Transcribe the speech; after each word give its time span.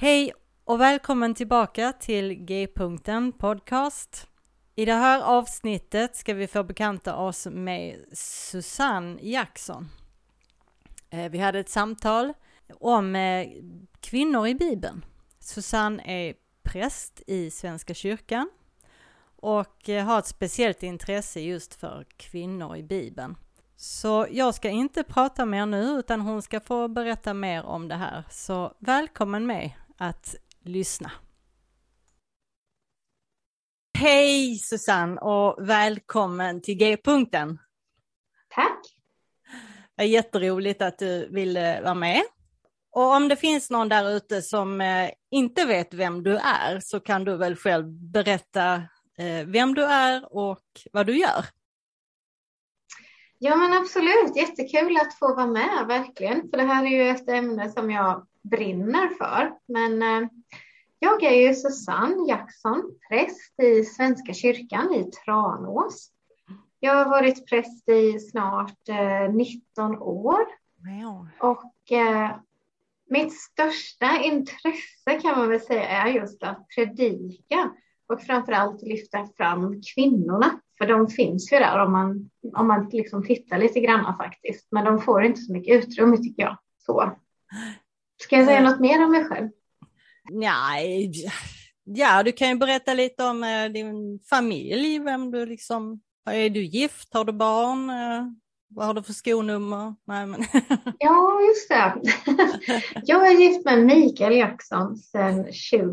Hej 0.00 0.32
och 0.64 0.80
välkommen 0.80 1.34
tillbaka 1.34 1.92
till 1.92 2.34
G-punkten 2.34 3.32
podcast. 3.32 4.26
I 4.74 4.84
det 4.84 4.94
här 4.94 5.22
avsnittet 5.22 6.16
ska 6.16 6.34
vi 6.34 6.46
få 6.46 6.62
bekanta 6.62 7.16
oss 7.16 7.46
med 7.50 8.04
Susanne 8.12 9.18
Jackson. 9.22 9.88
Eh, 11.10 11.30
vi 11.30 11.38
hade 11.38 11.58
ett 11.58 11.68
samtal 11.68 12.32
om 12.80 13.16
eh, 13.16 13.48
kvinnor 14.00 14.46
i 14.46 14.54
Bibeln. 14.54 15.04
Susanne 15.40 16.02
är 16.06 16.34
präst 16.62 17.22
i 17.26 17.50
Svenska 17.50 17.94
kyrkan 17.94 18.50
och 19.36 19.88
eh, 19.88 20.04
har 20.04 20.18
ett 20.18 20.26
speciellt 20.26 20.82
intresse 20.82 21.40
just 21.40 21.74
för 21.74 22.06
kvinnor 22.16 22.76
i 22.76 22.82
Bibeln. 22.82 23.36
Så 23.76 24.26
jag 24.30 24.54
ska 24.54 24.68
inte 24.68 25.02
prata 25.02 25.46
mer 25.46 25.66
nu 25.66 25.82
utan 25.82 26.20
hon 26.20 26.42
ska 26.42 26.60
få 26.60 26.88
berätta 26.88 27.34
mer 27.34 27.64
om 27.64 27.88
det 27.88 27.94
här. 27.94 28.24
Så 28.30 28.74
välkommen 28.78 29.46
med 29.46 29.70
att 29.98 30.34
lyssna. 30.64 31.10
Hej 33.98 34.58
Susanne 34.58 35.20
och 35.20 35.68
välkommen 35.68 36.62
till 36.62 36.74
G-punkten. 36.74 37.58
Tack. 38.48 38.80
Det 39.96 40.02
är 40.02 40.06
jätteroligt 40.06 40.82
att 40.82 40.98
du 40.98 41.28
ville 41.28 41.80
vara 41.82 41.94
med. 41.94 42.22
Och 42.90 43.14
om 43.14 43.28
det 43.28 43.36
finns 43.36 43.70
någon 43.70 43.88
där 43.88 44.10
ute 44.10 44.42
som 44.42 44.80
eh, 44.80 45.10
inte 45.30 45.66
vet 45.66 45.94
vem 45.94 46.22
du 46.22 46.36
är 46.36 46.80
så 46.80 47.00
kan 47.00 47.24
du 47.24 47.36
väl 47.36 47.56
själv 47.56 47.86
berätta 47.88 48.74
eh, 49.18 49.46
vem 49.46 49.74
du 49.74 49.84
är 49.84 50.34
och 50.34 50.64
vad 50.92 51.06
du 51.06 51.18
gör. 51.18 51.44
Ja 53.38 53.56
men 53.56 53.72
absolut, 53.72 54.36
jättekul 54.36 54.96
att 54.96 55.18
få 55.18 55.34
vara 55.34 55.46
med 55.46 55.84
verkligen. 55.88 56.50
För 56.50 56.56
det 56.56 56.64
här 56.64 56.84
är 56.84 56.88
ju 56.88 57.08
ett 57.08 57.28
ämne 57.28 57.70
som 57.70 57.90
jag 57.90 58.27
brinner 58.50 59.08
för. 59.08 59.52
Men 59.66 60.02
eh, 60.02 60.28
jag 60.98 61.22
är 61.22 61.48
ju 61.48 61.54
Susanne 61.54 62.28
Jackson, 62.28 62.82
präst 63.08 63.60
i 63.62 63.84
Svenska 63.84 64.32
kyrkan 64.32 64.94
i 64.94 65.10
Tranås. 65.10 66.12
Jag 66.80 66.94
har 66.94 67.10
varit 67.10 67.46
präst 67.46 67.88
i 67.88 68.18
snart 68.18 68.88
eh, 68.88 69.34
19 69.34 69.98
år. 69.98 70.46
Wow. 70.76 71.28
Och 71.40 71.92
eh, 71.92 72.30
mitt 73.10 73.40
största 73.40 74.22
intresse 74.22 75.20
kan 75.22 75.38
man 75.38 75.48
väl 75.48 75.60
säga 75.60 75.88
är 75.88 76.06
just 76.06 76.42
att 76.42 76.66
predika 76.74 77.70
och 78.08 78.22
framför 78.22 78.52
allt 78.52 78.82
lyfta 78.82 79.26
fram 79.36 79.80
kvinnorna. 79.94 80.60
För 80.78 80.86
de 80.86 81.08
finns 81.08 81.52
ju 81.52 81.58
där 81.58 81.84
om 81.84 81.92
man, 81.92 82.30
om 82.54 82.66
man 82.66 82.88
liksom 82.92 83.24
tittar 83.24 83.58
lite 83.58 83.80
grann 83.80 84.16
faktiskt. 84.16 84.68
Men 84.70 84.84
de 84.84 85.00
får 85.00 85.24
inte 85.24 85.40
så 85.40 85.52
mycket 85.52 85.84
utrymme 85.84 86.16
tycker 86.16 86.42
jag. 86.42 86.58
Så. 86.78 87.12
Ska 88.22 88.36
jag 88.36 88.46
säga 88.46 88.62
något 88.62 88.80
mer 88.80 89.04
om 89.04 89.10
mig 89.10 89.24
själv? 89.24 89.48
Nej, 90.30 91.12
ja 91.84 92.22
du 92.22 92.32
kan 92.32 92.48
ju 92.48 92.54
berätta 92.54 92.94
lite 92.94 93.24
om 93.24 93.44
eh, 93.44 93.64
din 93.64 94.20
familj, 94.30 94.98
vem 94.98 95.30
du 95.30 95.46
liksom, 95.46 96.00
är 96.30 96.50
du 96.50 96.64
gift, 96.64 97.14
har 97.14 97.24
du 97.24 97.32
barn? 97.32 97.90
Eh, 97.90 98.26
vad 98.70 98.86
har 98.86 98.94
du 98.94 99.02
för 99.02 99.12
skonummer? 99.12 99.94
Nej, 100.06 100.26
men... 100.26 100.44
ja, 100.98 101.40
just 101.48 101.68
det. 101.68 102.02
Jag 103.04 103.28
är 103.28 103.40
gift 103.40 103.64
med 103.64 103.86
Mikael 103.86 104.36
Jackson 104.36 104.96
sedan 104.96 105.52
21 105.52 105.88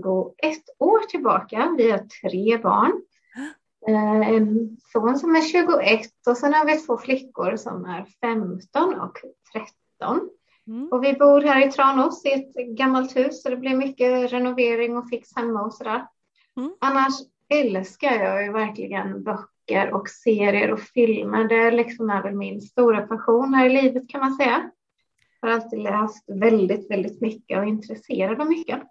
år 0.80 1.08
tillbaka. 1.08 1.74
Vi 1.78 1.92
har 1.92 1.98
tre 1.98 2.58
barn. 2.58 3.02
Eh, 3.88 4.30
en 4.30 4.78
son 4.94 5.20
som 5.20 5.36
är 5.36 5.42
21 5.42 6.10
och 6.28 6.38
sen 6.38 6.54
har 6.54 6.66
vi 6.66 6.78
två 6.78 6.98
flickor 6.98 7.56
som 7.56 7.86
är 7.86 8.06
15 8.22 9.00
och 9.00 9.18
13. 10.00 10.30
Mm. 10.68 10.88
Och 10.92 11.04
vi 11.04 11.14
bor 11.14 11.42
här 11.42 11.68
i 11.68 11.72
Tranås 11.72 12.26
i 12.26 12.32
ett 12.32 12.78
gammalt 12.78 13.16
hus 13.16 13.42
så 13.42 13.50
det 13.50 13.58
blir 13.58 13.76
mycket 13.76 14.32
renovering 14.32 14.98
och 14.98 15.10
fix 15.10 15.36
hemma 15.36 15.62
och 15.62 15.74
sådär. 15.74 16.08
Mm. 16.58 16.72
Annars 16.80 17.14
älskar 17.50 18.14
jag 18.24 18.44
ju 18.44 18.52
verkligen 18.52 19.24
böcker 19.24 19.94
och 19.94 20.10
serier 20.10 20.72
och 20.72 20.80
filmer. 20.80 21.48
Det 21.48 21.72
liksom 21.72 22.10
är 22.10 22.24
väl 22.24 22.36
min 22.36 22.62
stora 22.62 23.08
passion 23.08 23.54
här 23.54 23.66
i 23.66 23.82
livet 23.82 24.10
kan 24.10 24.22
man 24.22 24.36
säga. 24.36 24.72
Jag 25.42 25.50
har 25.50 25.56
alltid 25.56 25.80
läst 25.80 26.24
väldigt, 26.28 26.92
väldigt 26.92 27.22
mycket 27.22 27.58
och 27.58 27.64
är 27.64 27.68
intresserad 27.68 28.42
av 28.42 28.48
mycket. 28.48 28.82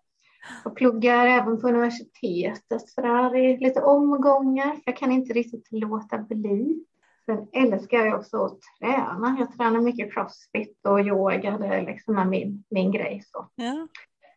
Och 0.64 0.76
pluggar 0.76 1.26
även 1.26 1.60
på 1.60 1.68
universitetet 1.68 2.88
så 2.88 3.00
där 3.00 3.36
i 3.36 3.56
lite 3.58 3.80
omgångar. 3.80 4.76
Jag 4.84 4.96
kan 4.96 5.12
inte 5.12 5.32
riktigt 5.32 5.68
låta 5.70 6.18
bli. 6.18 6.84
Sen 7.26 7.48
älskar 7.52 7.98
jag 7.98 8.20
också 8.20 8.44
att 8.44 8.58
träna. 8.80 9.36
Jag 9.38 9.56
tränar 9.56 9.80
mycket 9.80 10.14
crossfit 10.14 10.80
och 10.88 11.00
yoga. 11.00 11.58
Det 11.58 11.66
är 11.66 11.82
liksom 11.82 12.30
min, 12.30 12.64
min 12.70 12.92
grej. 12.92 13.22
Så. 13.26 13.48
Ja. 13.54 13.88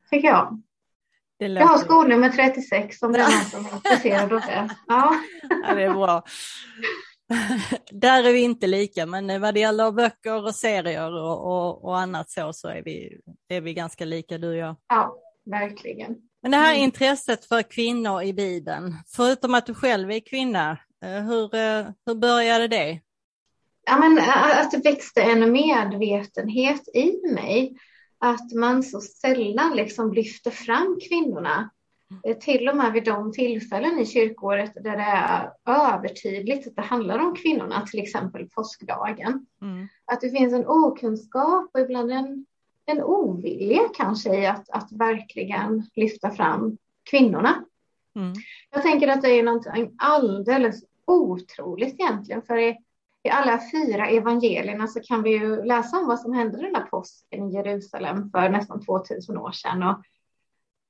Tycker 0.09 0.27
jag. 0.27 0.61
Jag 1.37 1.67
har 1.67 1.77
skolnummer 1.77 2.29
36 2.29 3.01
om 3.01 3.11
det 3.11 3.19
är 3.19 3.37
någon 3.37 3.45
som 3.45 3.65
är 3.65 3.75
intresserad 3.75 4.33
av 4.33 4.41
det. 4.41 4.69
Ja. 4.87 5.15
ja, 5.67 5.75
det 5.75 5.83
är 5.83 5.93
bra. 5.93 6.23
Där 7.91 8.23
är 8.23 8.33
vi 8.33 8.39
inte 8.41 8.67
lika, 8.67 9.05
men 9.05 9.41
vad 9.41 9.53
det 9.53 9.59
gäller 9.59 9.91
böcker 9.91 10.45
och 10.45 10.55
serier 10.55 11.13
och, 11.13 11.45
och, 11.45 11.85
och 11.85 11.99
annat 11.99 12.29
så, 12.29 12.53
så 12.53 12.67
är 12.67 12.81
vi, 12.83 13.17
är 13.47 13.61
vi 13.61 13.73
ganska 13.73 14.05
lika 14.05 14.37
du 14.37 14.49
och 14.49 14.55
jag. 14.55 14.75
Ja, 14.87 15.15
verkligen. 15.45 16.15
Men 16.41 16.51
det 16.51 16.57
här 16.57 16.73
mm. 16.73 16.83
intresset 16.83 17.45
för 17.45 17.61
kvinnor 17.61 18.21
i 18.21 18.33
Bibeln, 18.33 18.93
förutom 19.15 19.53
att 19.53 19.65
du 19.65 19.73
själv 19.73 20.11
är 20.11 20.19
kvinna, 20.19 20.77
hur, 21.01 21.55
eh, 21.55 21.87
hur 22.05 22.15
började 22.15 22.67
det? 22.67 23.01
Ja, 23.85 23.97
men 23.97 24.17
eh, 24.17 24.59
att 24.59 24.71
det 24.71 24.77
växte 24.77 25.21
en 25.21 25.51
medvetenhet 25.51 26.87
i 26.93 27.33
mig. 27.33 27.77
Att 28.19 28.51
man 28.51 28.83
så 28.83 29.01
sällan 29.01 29.75
liksom 29.75 30.13
lyfter 30.13 30.51
fram 30.51 30.99
kvinnorna. 31.09 31.69
Till 32.39 32.69
och 32.69 32.77
med 32.77 32.93
vid 32.93 33.05
de 33.05 33.31
tillfällen 33.31 33.99
i 33.99 34.05
kyrkåret 34.05 34.73
där 34.73 34.97
det 34.97 35.03
är 35.03 35.51
övertydligt 35.65 36.67
att 36.67 36.75
det 36.75 36.81
handlar 36.81 37.19
om 37.19 37.35
kvinnorna, 37.35 37.85
till 37.85 37.99
exempel 37.99 38.49
påskdagen. 38.49 39.45
Mm. 39.61 39.87
Att 40.05 40.21
det 40.21 40.29
finns 40.29 40.53
en 40.53 40.67
okunskap 40.67 41.69
och 41.73 41.79
ibland 41.79 42.11
en, 42.11 42.45
en 42.85 43.03
ovilja 43.03 43.81
kanske 43.97 44.35
i 44.35 44.45
att, 44.45 44.69
att 44.69 44.91
verkligen 44.91 45.89
lyfta 45.95 46.31
fram 46.31 46.77
kvinnorna. 47.09 47.65
Mm. 48.17 48.33
Jag 48.69 48.81
tänker 48.81 49.07
att 49.07 49.21
det 49.21 49.39
är 49.39 49.43
något 49.43 49.67
alldeles 49.97 50.83
otroligt 51.05 51.93
egentligen, 51.93 52.41
för 52.41 52.57
i, 52.57 52.77
i 53.23 53.29
alla 53.29 53.59
fyra 53.71 54.07
evangelierna 54.07 54.87
så 54.87 54.99
kan 54.99 55.23
vi 55.23 55.29
ju 55.29 55.63
läsa 55.63 55.97
om 55.97 56.07
vad 56.07 56.19
som 56.19 56.33
hände 56.33 56.61
den 56.61 56.73
där 56.73 56.81
påsken 56.81 57.49
i 57.49 57.53
Jerusalem 57.53 58.29
för 58.31 58.49
nästan 58.49 58.85
2000 58.85 59.37
år 59.37 59.51
sedan. 59.51 59.83
Och 59.83 60.03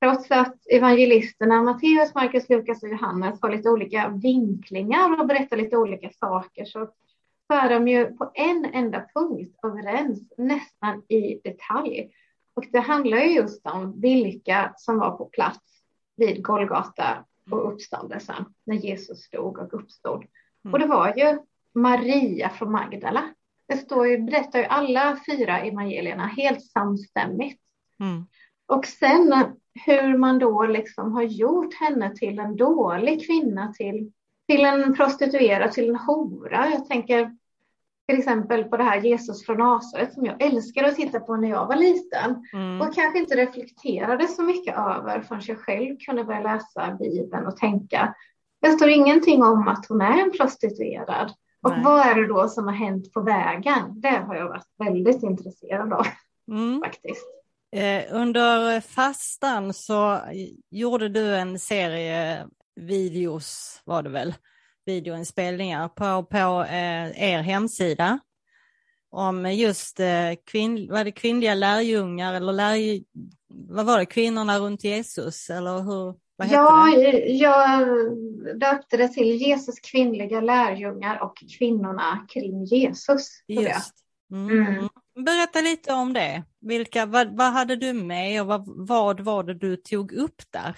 trots 0.02 0.32
att 0.32 0.56
evangelisterna 0.72 1.62
Matteus, 1.62 2.16
Markus, 2.16 2.50
Lukas 2.50 2.84
och 2.84 2.90
Johannes 2.90 3.42
har 3.42 3.50
lite 3.50 3.70
olika 3.70 4.10
vinklingar 4.10 5.22
och 5.22 5.28
berättar 5.28 5.58
lite 5.58 5.78
olika 5.78 6.10
saker 6.10 6.66
så 6.66 6.90
är 7.54 7.70
de 7.70 7.88
ju 7.88 8.06
på 8.06 8.32
en 8.34 8.66
enda 8.66 9.06
punkt 9.16 9.60
överens, 9.64 10.34
nästan 10.38 11.04
i 11.08 11.42
detalj. 11.44 12.12
Och 12.54 12.66
det 12.72 12.80
handlar 12.80 13.18
ju 13.18 13.36
just 13.36 13.66
om 13.66 14.02
vilka 14.02 14.74
som 14.78 15.00
var 15.00 15.12
på 15.12 15.26
plats 15.26 15.77
vid 16.18 16.44
Golgata 16.44 17.26
och 17.52 17.74
uppståndelsen, 17.74 18.46
när 18.64 18.76
Jesus 18.76 19.24
stod 19.24 19.58
och 19.58 19.74
uppstod. 19.74 20.26
Mm. 20.66 20.74
Och 20.74 20.80
det 20.80 20.88
var 20.88 21.14
ju 21.18 21.40
Maria 21.76 22.50
från 22.50 22.72
Magdala. 22.72 23.24
Det 23.68 23.78
står 23.78 24.08
ju, 24.08 24.18
berättar 24.18 24.60
ju 24.60 24.66
alla 24.66 25.20
fyra 25.32 25.60
evangelierna 25.60 26.28
helt 26.28 26.66
samstämmigt. 26.66 27.62
Mm. 28.00 28.26
Och 28.68 28.86
sen 28.86 29.34
hur 29.86 30.18
man 30.18 30.40
då 30.40 30.66
liksom 30.66 31.14
har 31.14 31.24
gjort 31.24 31.74
henne 31.74 32.16
till 32.16 32.40
en 32.40 32.56
dålig 32.56 33.26
kvinna, 33.26 33.74
till, 33.74 34.12
till 34.48 34.66
en 34.66 34.96
prostituerad, 34.96 35.72
till 35.72 35.90
en 35.90 35.96
hora. 35.96 36.70
Jag 36.70 36.86
tänker 36.86 37.38
till 38.08 38.20
exempel 38.20 38.64
på 38.64 38.78
det 38.78 38.84
här 38.84 39.02
Jesus 39.02 39.46
från 39.46 39.58
Nasaret 39.58 40.14
som 40.14 40.26
jag 40.26 40.42
älskade 40.42 40.88
att 40.88 40.96
titta 40.96 41.20
på 41.20 41.36
när 41.36 41.50
jag 41.50 41.68
var 41.68 41.76
liten 41.76 42.46
mm. 42.54 42.82
och 42.82 42.96
kanske 42.96 43.20
inte 43.20 43.36
reflekterade 43.36 44.28
så 44.28 44.44
mycket 44.44 44.78
över 44.78 45.22
förrän 45.22 45.42
jag 45.48 45.60
själv 45.60 45.98
kunde 46.06 46.24
börja 46.24 46.42
läsa 46.42 46.98
Bibeln 47.00 47.48
och 47.48 47.58
tänka. 47.58 48.16
Det 48.62 48.72
står 48.72 48.90
ingenting 48.90 49.44
om 49.44 49.68
att 49.68 49.86
hon 49.90 50.02
är 50.02 50.22
en 50.22 50.32
prostituerad. 50.32 51.34
Och 51.62 51.72
Nej. 51.72 51.82
vad 51.84 52.00
är 52.00 52.16
det 52.16 52.28
då 52.28 52.48
som 52.48 52.68
har 52.68 52.74
hänt 52.74 53.14
på 53.14 53.22
vägen? 53.22 54.02
Det 54.02 54.24
har 54.28 54.36
jag 54.36 54.48
varit 54.48 54.68
väldigt 54.78 55.24
intresserad 55.24 55.94
av 55.94 56.06
mm. 56.52 56.82
faktiskt. 56.82 57.28
Eh, 57.76 58.16
under 58.16 58.82
fastan 58.82 59.74
så 59.74 60.20
gjorde 60.72 61.10
du 61.10 61.36
en 61.36 61.60
serie 61.60 62.48
videos 62.76 63.82
var 63.86 64.04
det 64.04 64.10
väl? 64.10 64.34
Videoinspelningar 64.88 65.88
på, 65.88 66.24
på 66.24 66.64
eh, 66.64 67.34
er 67.34 67.42
hemsida 67.42 68.20
om 69.12 69.52
just 69.52 70.00
eh, 70.00 70.34
kvinn, 70.46 70.92
var 70.92 71.04
det 71.04 71.12
kvinnliga 71.12 71.54
lärjungar 71.54 72.34
eller 72.34 72.54
lär, 72.54 73.04
vad 73.48 73.86
var 73.86 73.98
det, 73.98 74.06
kvinnorna 74.06 74.60
runt 74.60 74.84
Jesus 74.84 75.50
eller 75.50 75.82
hur? 75.82 76.16
Vad 76.36 76.48
ja, 76.52 76.94
det? 76.96 77.20
jag 77.20 77.88
döpte 78.60 78.98
det 78.98 79.08
till 79.08 79.36
Jesus 79.36 79.80
kvinnliga 79.80 80.42
lärjungar 80.42 81.24
och 81.24 81.44
kvinnorna 81.58 82.26
kring 82.30 82.66
Jesus. 82.66 83.44
Just. 83.48 83.94
Mm. 84.32 84.68
Mm. 84.68 84.90
Berätta 85.26 85.62
lite 85.62 85.94
om 85.94 86.14
det. 86.14 86.44
Vilka, 86.62 87.06
vad, 87.06 87.38
vad 87.38 87.54
hade 87.54 87.76
du 87.76 87.94
med 87.94 88.42
och 88.42 88.48
vad, 88.48 88.88
vad 88.88 89.20
var 89.20 89.44
det 89.44 89.54
du 89.54 89.76
tog 89.76 90.12
upp 90.12 90.42
där? 90.50 90.76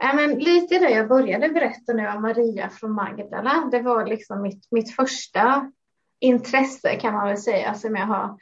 Men 0.00 0.38
lite 0.38 0.78
det 0.78 0.90
jag 0.90 1.08
började 1.08 1.48
berätta 1.48 1.92
nu 1.92 2.08
om 2.08 2.22
Maria 2.22 2.68
från 2.68 2.92
Magdala. 2.92 3.68
Det 3.70 3.80
var 3.82 4.06
liksom 4.06 4.42
mitt, 4.42 4.66
mitt 4.70 4.94
första 4.94 5.72
intresse 6.20 6.96
kan 6.96 7.14
man 7.14 7.28
väl 7.28 7.38
säga 7.38 7.74
som 7.74 7.96
jag 7.96 8.06
har 8.06 8.38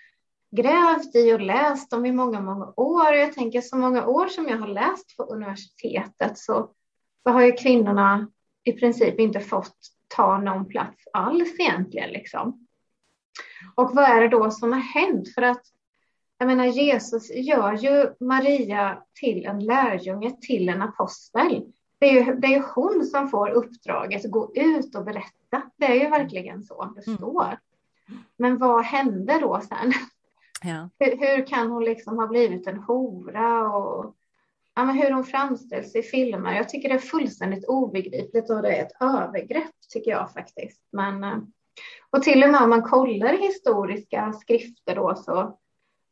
grävt 0.50 1.14
i 1.14 1.32
och 1.32 1.40
läst 1.40 1.92
om 1.92 2.06
i 2.06 2.12
många, 2.12 2.40
många 2.40 2.72
år. 2.76 3.14
Jag 3.14 3.32
tänker 3.32 3.60
så 3.60 3.76
många 3.76 4.06
år 4.06 4.28
som 4.28 4.48
jag 4.48 4.58
har 4.58 4.68
läst 4.68 5.16
på 5.16 5.22
universitetet 5.22 6.38
så, 6.38 6.70
så 7.22 7.30
har 7.30 7.42
ju 7.42 7.52
kvinnorna 7.52 8.28
i 8.64 8.72
princip 8.72 9.20
inte 9.20 9.40
fått 9.40 9.76
ta 10.08 10.38
någon 10.38 10.68
plats 10.68 11.04
alls 11.12 11.54
egentligen. 11.58 12.10
Liksom. 12.10 12.66
Och 13.74 13.90
vad 13.94 14.04
är 14.04 14.20
det 14.20 14.28
då 14.28 14.50
som 14.50 14.72
har 14.72 14.80
hänt? 14.80 15.34
För 15.34 15.42
att 15.42 15.62
jag 16.38 16.46
menar, 16.46 16.64
Jesus 16.64 17.30
gör 17.30 17.72
ju 17.72 18.14
Maria 18.20 19.02
till 19.20 19.46
en 19.46 19.64
lärjunge, 19.64 20.36
till 20.40 20.68
en 20.68 20.82
apostel. 20.82 21.62
Det 21.98 22.06
är, 22.06 22.12
ju, 22.12 22.34
det 22.34 22.54
är 22.54 22.64
hon 22.74 23.04
som 23.04 23.28
får 23.28 23.50
uppdraget 23.50 24.24
att 24.24 24.30
gå 24.30 24.52
ut 24.54 24.94
och 24.94 25.04
berätta. 25.04 25.62
Det 25.76 25.86
är 25.86 25.94
ju 25.94 26.10
verkligen 26.10 26.62
så 26.62 26.84
det 26.84 27.06
mm. 27.06 27.16
står. 27.16 27.58
Men 28.36 28.58
vad 28.58 28.84
hände 28.84 29.38
då 29.40 29.60
sen? 29.60 29.92
Ja. 30.62 30.90
Hur, 30.98 31.16
hur, 31.16 31.46
kan 31.46 31.70
hon 31.70 31.84
liksom 31.84 32.18
ha 32.18 32.26
blivit 32.26 32.66
en 32.66 32.78
hora 32.78 33.68
och 33.68 34.16
ja, 34.74 34.84
men 34.84 34.96
hur 34.96 35.10
hon 35.10 35.24
framställs 35.24 35.96
i 35.96 36.02
filmer? 36.02 36.54
Jag 36.54 36.68
tycker 36.68 36.88
det 36.88 36.94
är 36.94 36.98
fullständigt 36.98 37.64
obegripligt 37.68 38.50
och 38.50 38.62
det 38.62 38.76
är 38.76 38.82
ett 38.82 39.02
övergrepp 39.02 39.74
tycker 39.88 40.10
jag 40.10 40.32
faktiskt. 40.32 40.82
Men, 40.92 41.24
eh, 41.24 41.36
och 42.10 42.22
till 42.22 42.44
och 42.44 42.50
med 42.50 42.62
om 42.62 42.70
man 42.70 42.82
kollar 42.82 43.32
historiska 43.32 44.32
skrifter 44.32 44.94
då 44.94 45.14
så 45.14 45.58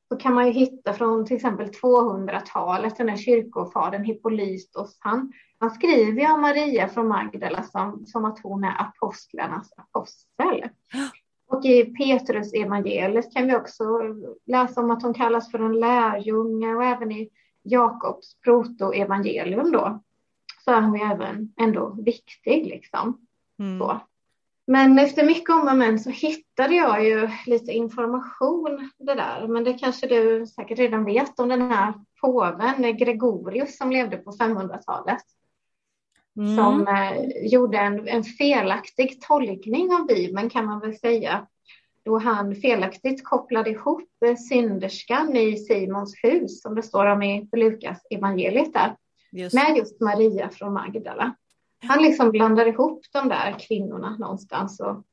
så 0.09 0.17
kan 0.17 0.35
man 0.35 0.47
ju 0.47 0.53
hitta 0.53 0.93
från 0.93 1.27
till 1.27 1.37
exempel 1.37 1.67
200-talet, 1.67 2.97
den 2.97 3.09
här 3.09 3.17
kyrkofadern 3.17 4.05
Hippolytos, 4.05 4.97
han, 5.01 5.33
han 5.59 5.71
skriver 5.71 6.23
ju 6.23 6.33
om 6.33 6.41
Maria 6.41 6.89
från 6.89 7.09
Magdala 7.09 7.63
som, 7.63 8.07
som 8.07 8.25
att 8.25 8.39
hon 8.43 8.65
är 8.65 8.81
apostlarnas 8.81 9.73
apostel. 9.77 10.69
Och 11.49 11.65
i 11.65 11.85
Petrus 11.85 12.53
evangeliet 12.53 13.33
kan 13.35 13.47
vi 13.47 13.57
också 13.57 13.85
läsa 14.47 14.81
om 14.81 14.91
att 14.91 15.03
hon 15.03 15.15
kallas 15.15 15.51
för 15.51 15.59
en 15.59 15.81
lärjunge 15.81 16.75
och 16.75 16.85
även 16.85 17.13
i 17.13 17.31
Jakobs 17.63 18.41
protoevangelium 18.41 19.73
då 19.73 20.03
så 20.65 20.71
är 20.71 20.81
hon 20.81 20.95
ju 20.95 21.05
även 21.05 21.53
ändå 21.61 21.97
viktig 22.03 22.67
liksom. 22.67 23.27
Mm. 23.59 23.79
Så. 23.79 24.01
Men 24.67 24.99
efter 24.99 25.27
mycket 25.27 25.51
om 25.51 25.69
och 25.69 25.77
men 25.77 25.99
så 25.99 26.11
hittade 26.11 26.75
jag 26.75 27.05
ju 27.05 27.29
lite 27.47 27.73
information 27.73 28.91
det 28.99 29.15
där. 29.15 29.49
Men 29.49 29.65
det 29.65 29.73
kanske 29.73 30.07
du 30.07 30.47
säkert 30.47 30.79
redan 30.79 31.05
vet 31.05 31.41
om 31.41 31.49
den 31.49 31.71
här 31.71 31.95
påven 32.21 32.97
Gregorius 32.97 33.77
som 33.77 33.91
levde 33.91 34.17
på 34.17 34.31
500-talet. 34.31 35.23
Mm. 36.37 36.57
Som 36.57 36.89
eh, 36.89 37.47
gjorde 37.47 37.79
en, 37.79 38.09
en 38.09 38.25
felaktig 38.25 39.21
tolkning 39.21 39.95
av 39.95 40.07
Bibeln 40.07 40.51
kan 40.51 40.67
man 40.67 40.81
väl 40.81 40.99
säga. 40.99 41.47
Då 42.05 42.19
han 42.19 42.55
felaktigt 42.55 43.25
kopplade 43.25 43.71
ihop 43.71 44.11
synderskan 44.49 45.37
i 45.37 45.57
Simons 45.57 46.15
hus 46.23 46.63
som 46.63 46.75
det 46.75 46.83
står 46.83 47.07
om 47.07 47.23
i 47.23 47.49
Lukas 47.53 47.99
evangeliet 48.11 48.73
där. 48.73 48.97
Just. 49.33 49.55
Med 49.55 49.77
just 49.77 50.01
Maria 50.01 50.49
från 50.49 50.73
Magdala. 50.73 51.35
Han 51.89 52.03
liksom 52.03 52.31
blandar 52.31 52.67
ihop 52.67 53.05
de 53.13 53.29
där 53.29 53.57
kvinnorna 53.59 54.17
någonstans. 54.17 54.81
Och, 54.81 55.05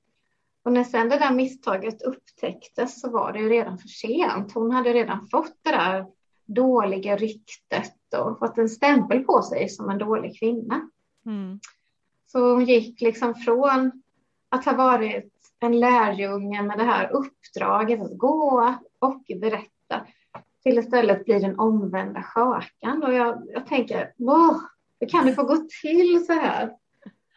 och 0.63 0.71
när 0.71 0.83
sen 0.83 1.09
det 1.09 1.19
där 1.19 1.33
misstaget 1.33 2.01
upptäcktes 2.01 3.01
så 3.01 3.09
var 3.09 3.33
det 3.33 3.39
ju 3.39 3.49
redan 3.49 3.77
för 3.77 3.87
sent. 3.87 4.53
Hon 4.53 4.71
hade 4.71 4.93
redan 4.93 5.27
fått 5.27 5.57
det 5.61 5.71
där 5.71 6.05
dåliga 6.45 7.17
ryktet 7.17 7.93
och 8.17 8.39
fått 8.39 8.57
en 8.57 8.69
stämpel 8.69 9.23
på 9.23 9.41
sig 9.41 9.69
som 9.69 9.89
en 9.89 9.97
dålig 9.97 10.39
kvinna. 10.39 10.89
Mm. 11.25 11.59
Så 12.27 12.53
hon 12.53 12.65
gick 12.65 13.01
liksom 13.01 13.35
från 13.35 13.91
att 14.49 14.65
ha 14.65 14.73
varit 14.73 15.33
en 15.59 15.79
lärjunge 15.79 16.61
med 16.61 16.77
det 16.77 16.83
här 16.83 17.11
uppdraget 17.11 18.01
att 18.01 18.17
gå 18.17 18.75
och 18.99 19.23
berätta 19.41 20.05
till 20.63 20.77
istället 20.77 21.25
bli 21.25 21.39
den 21.39 21.59
omvända 21.59 22.23
skökan. 22.23 23.03
Och 23.03 23.13
jag, 23.13 23.43
jag 23.47 23.67
tänker, 23.67 24.13
wow, 24.17 24.61
hur 25.03 25.09
kan 25.09 25.25
det 25.25 25.33
få 25.33 25.43
gå 25.43 25.57
till 25.81 26.25
så 26.25 26.33
här? 26.33 26.71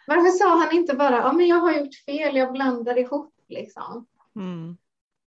Varför 0.07 0.31
sa 0.31 0.59
han 0.59 0.77
inte 0.77 0.95
bara, 0.95 1.17
ja 1.17 1.33
men 1.33 1.47
jag 1.47 1.57
har 1.57 1.73
gjort 1.73 1.95
fel, 1.95 2.37
jag 2.37 2.53
blandar 2.53 2.99
ihop 2.99 3.35
liksom. 3.49 4.07
Mm. 4.37 4.77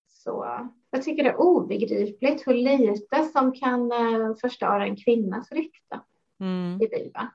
Så 0.09 0.61
jag 0.91 1.03
tycker 1.03 1.23
det 1.23 1.29
är 1.29 1.39
obegripligt 1.39 2.47
hur 2.47 2.53
lite 2.53 3.23
som 3.23 3.51
kan 3.51 3.91
uh, 3.91 4.35
förstöra 4.41 4.85
en 4.85 4.95
kvinnas 4.95 5.51
rykte 5.51 5.99
mm. 6.39 6.81
i 6.81 6.87
Bibeln. 6.87 7.27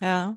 Ja. 0.00 0.36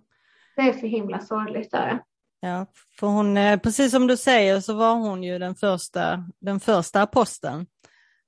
Det 0.56 0.62
är 0.62 0.74
för 0.74 0.88
himla 0.88 1.20
sorgligt. 1.20 1.72
Där. 1.72 2.04
Ja, 2.40 2.66
för 3.00 3.08
hon, 3.08 3.38
eh, 3.38 3.60
precis 3.60 3.92
som 3.92 4.08
du 4.08 4.18
säger 4.18 4.60
så 4.60 4.74
var 4.74 4.96
hon 4.96 5.24
ju 5.24 5.40
den 5.40 5.56
första, 5.56 6.26
den 6.40 6.60
första 6.60 7.02
aposteln. 7.02 7.66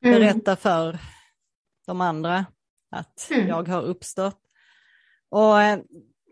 Mm. 0.05 0.19
Berätta 0.19 0.55
för 0.55 0.97
de 1.85 2.01
andra 2.01 2.45
att 2.91 3.31
mm. 3.31 3.47
jag 3.47 3.67
har 3.67 3.81
uppstått. 3.81 4.44
Och 5.29 5.61
eh, 5.61 5.79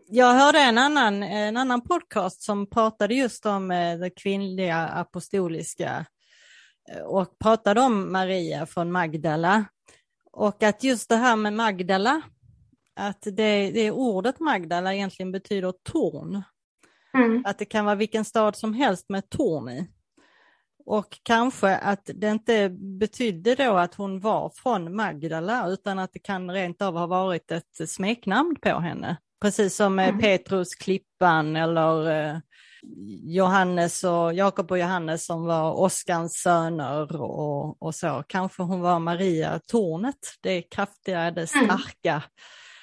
jag 0.08 0.34
hörde 0.34 0.58
en 0.58 0.78
annan, 0.78 1.22
en 1.22 1.56
annan 1.56 1.80
podcast 1.80 2.42
som 2.42 2.66
pratade 2.66 3.14
just 3.14 3.46
om 3.46 3.70
eh, 3.70 3.98
det 3.98 4.10
kvinnliga 4.10 4.76
apostoliska 4.76 6.06
eh, 6.90 7.02
och 7.02 7.38
pratade 7.38 7.80
om 7.80 8.12
Maria 8.12 8.66
från 8.66 8.92
Magdala. 8.92 9.64
Och 10.32 10.62
att 10.62 10.84
just 10.84 11.08
det 11.08 11.16
här 11.16 11.36
med 11.36 11.52
Magdala, 11.52 12.22
att 12.96 13.22
det, 13.22 13.70
det 13.70 13.90
ordet 13.90 14.40
Magdala 14.40 14.94
egentligen 14.94 15.32
betyder 15.32 15.72
torn. 15.82 16.42
Mm. 17.14 17.42
Att 17.46 17.58
det 17.58 17.64
kan 17.64 17.84
vara 17.84 17.94
vilken 17.94 18.24
stad 18.24 18.56
som 18.56 18.74
helst 18.74 19.08
med 19.08 19.30
torn 19.30 19.68
i. 19.68 19.86
Och 20.86 21.18
kanske 21.22 21.76
att 21.76 22.10
det 22.14 22.30
inte 22.30 22.68
betydde 22.98 23.54
då 23.54 23.76
att 23.76 23.94
hon 23.94 24.20
var 24.20 24.52
från 24.54 24.96
Magdala 24.96 25.68
utan 25.68 25.98
att 25.98 26.12
det 26.12 26.18
kan 26.18 26.50
rent 26.50 26.82
av 26.82 26.94
ha 26.94 27.06
varit 27.06 27.50
ett 27.50 27.88
smeknamn 27.88 28.56
på 28.62 28.78
henne. 28.80 29.16
Precis 29.40 29.76
som 29.76 29.98
mm. 29.98 30.18
Petrus 30.18 30.74
Klippan 30.74 31.56
eller 31.56 32.10
eh, 32.10 32.38
Johannes 33.22 34.04
och 34.04 34.34
Jakob 34.34 34.70
och 34.70 34.78
Johannes 34.78 35.26
som 35.26 35.44
var 35.44 35.72
Oskans 35.72 36.34
söner 36.34 37.20
och, 37.20 37.82
och 37.82 37.94
så. 37.94 38.24
Kanske 38.28 38.62
hon 38.62 38.80
var 38.80 38.98
Maria 38.98 39.60
Tornet, 39.66 40.18
det 40.40 40.62
kraftiga, 40.62 41.30
det 41.30 41.54
mm. 41.54 41.66
starka. 41.68 42.22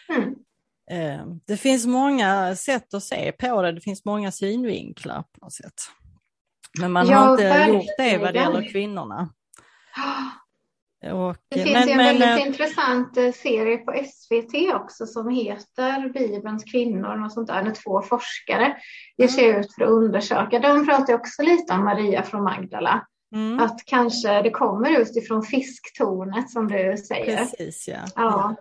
Mm. 0.09 0.35
Mm. 0.91 1.39
Det 1.47 1.57
finns 1.57 1.85
många 1.85 2.55
sätt 2.55 2.93
att 2.93 3.03
se 3.03 3.31
på 3.31 3.61
det, 3.61 3.71
det 3.71 3.81
finns 3.81 4.05
många 4.05 4.31
synvinklar 4.31 5.21
på 5.21 5.45
något 5.45 5.53
sätt. 5.53 5.73
Men 6.79 6.91
man 6.91 7.07
ja, 7.07 7.17
har 7.17 7.31
inte 7.31 7.43
verkligen. 7.43 7.81
gjort 7.81 7.97
det 7.97 8.17
vad 8.17 8.33
det 8.33 8.39
gäller 8.39 8.71
kvinnorna. 8.71 9.29
Och, 11.13 11.35
det 11.49 11.63
finns 11.63 11.73
men, 11.73 11.87
ju 11.87 11.91
en 11.91 11.97
men, 11.97 12.05
väldigt 12.05 12.41
äh, 12.41 12.47
intressant 12.47 13.17
eh, 13.17 13.31
serie 13.31 13.77
på 13.77 13.93
SVT 14.05 14.73
också 14.73 15.05
som 15.05 15.29
heter 15.29 16.09
Bibelns 16.09 16.63
kvinnor 16.63 17.25
och 17.25 17.31
sånt 17.31 17.47
där, 17.47 17.63
när 17.63 17.71
två 17.71 18.01
forskare 18.01 18.77
ger 19.17 19.27
sig 19.27 19.49
mm. 19.49 19.61
ut 19.61 19.75
för 19.75 19.83
att 19.83 19.89
undersöka. 19.89 20.59
De 20.59 20.85
pratar 20.85 21.13
också 21.13 21.41
lite 21.41 21.73
om 21.73 21.83
Maria 21.83 22.23
från 22.23 22.43
Magdala. 22.43 23.07
Mm. 23.35 23.59
Att 23.59 23.85
kanske 23.85 24.41
det 24.41 24.51
kommer 24.51 24.89
just 24.89 25.17
ifrån 25.17 25.43
fisktornet 25.43 26.49
som 26.49 26.67
du 26.67 26.97
säger. 26.97 27.37
Precis, 27.37 27.87
ja. 27.87 28.05
ja. 28.15 28.55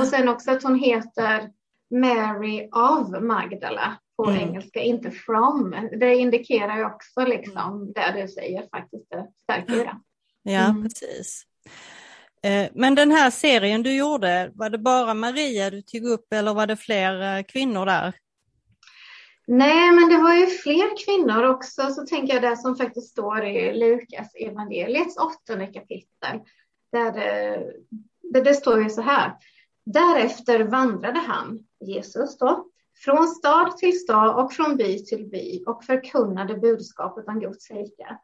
Och 0.00 0.06
sen 0.06 0.28
också 0.28 0.50
att 0.50 0.62
hon 0.62 0.78
heter 0.78 1.50
Mary 1.90 2.68
av 2.72 3.22
Magdala 3.22 3.96
på 4.16 4.24
mm. 4.24 4.42
engelska, 4.42 4.80
inte 4.80 5.10
from. 5.10 5.88
Det 6.00 6.14
indikerar 6.14 6.76
ju 6.76 6.84
också 6.84 7.20
liksom 7.20 7.82
mm. 7.82 7.92
det 7.92 8.22
du 8.22 8.28
säger 8.28 8.68
faktiskt, 8.72 9.10
det 9.10 9.26
stärker 9.42 9.84
det. 9.84 10.00
Ja, 10.42 10.64
mm. 10.64 10.82
precis. 10.82 11.42
Eh, 12.42 12.68
men 12.74 12.94
den 12.94 13.10
här 13.10 13.30
serien 13.30 13.82
du 13.82 13.96
gjorde, 13.96 14.50
var 14.54 14.70
det 14.70 14.78
bara 14.78 15.14
Maria 15.14 15.70
du 15.70 15.82
tog 15.82 16.04
upp 16.04 16.32
eller 16.32 16.54
var 16.54 16.66
det 16.66 16.76
fler 16.76 17.38
eh, 17.38 17.42
kvinnor 17.42 17.86
där? 17.86 18.14
Nej, 19.46 19.92
men 19.92 20.08
det 20.08 20.16
var 20.16 20.34
ju 20.34 20.46
fler 20.46 21.04
kvinnor 21.04 21.42
också. 21.42 21.90
Så 21.90 22.06
tänker 22.06 22.34
jag 22.34 22.42
det 22.42 22.56
som 22.56 22.76
faktiskt 22.76 23.10
står 23.10 23.44
i 23.44 23.78
Lukas 23.78 24.34
evangeliets 24.34 25.16
åttonde 25.16 25.66
kapitel. 25.66 26.40
Där 26.92 27.12
det, 27.12 27.62
där 28.22 28.44
det 28.44 28.54
står 28.54 28.82
ju 28.82 28.90
så 28.90 29.02
här. 29.02 29.32
Därefter 29.84 30.64
vandrade 30.64 31.18
han, 31.18 31.58
Jesus 31.80 32.38
då, 32.38 32.66
från 32.96 33.28
stad 33.28 33.76
till 33.76 34.00
stad 34.00 34.44
och 34.44 34.52
från 34.52 34.76
by 34.76 35.04
till 35.04 35.26
by 35.26 35.64
och 35.66 35.84
förkunnade 35.84 36.54
budskapet 36.54 37.28
om 37.28 37.40
Guds 37.40 37.70
rike. 37.70 38.18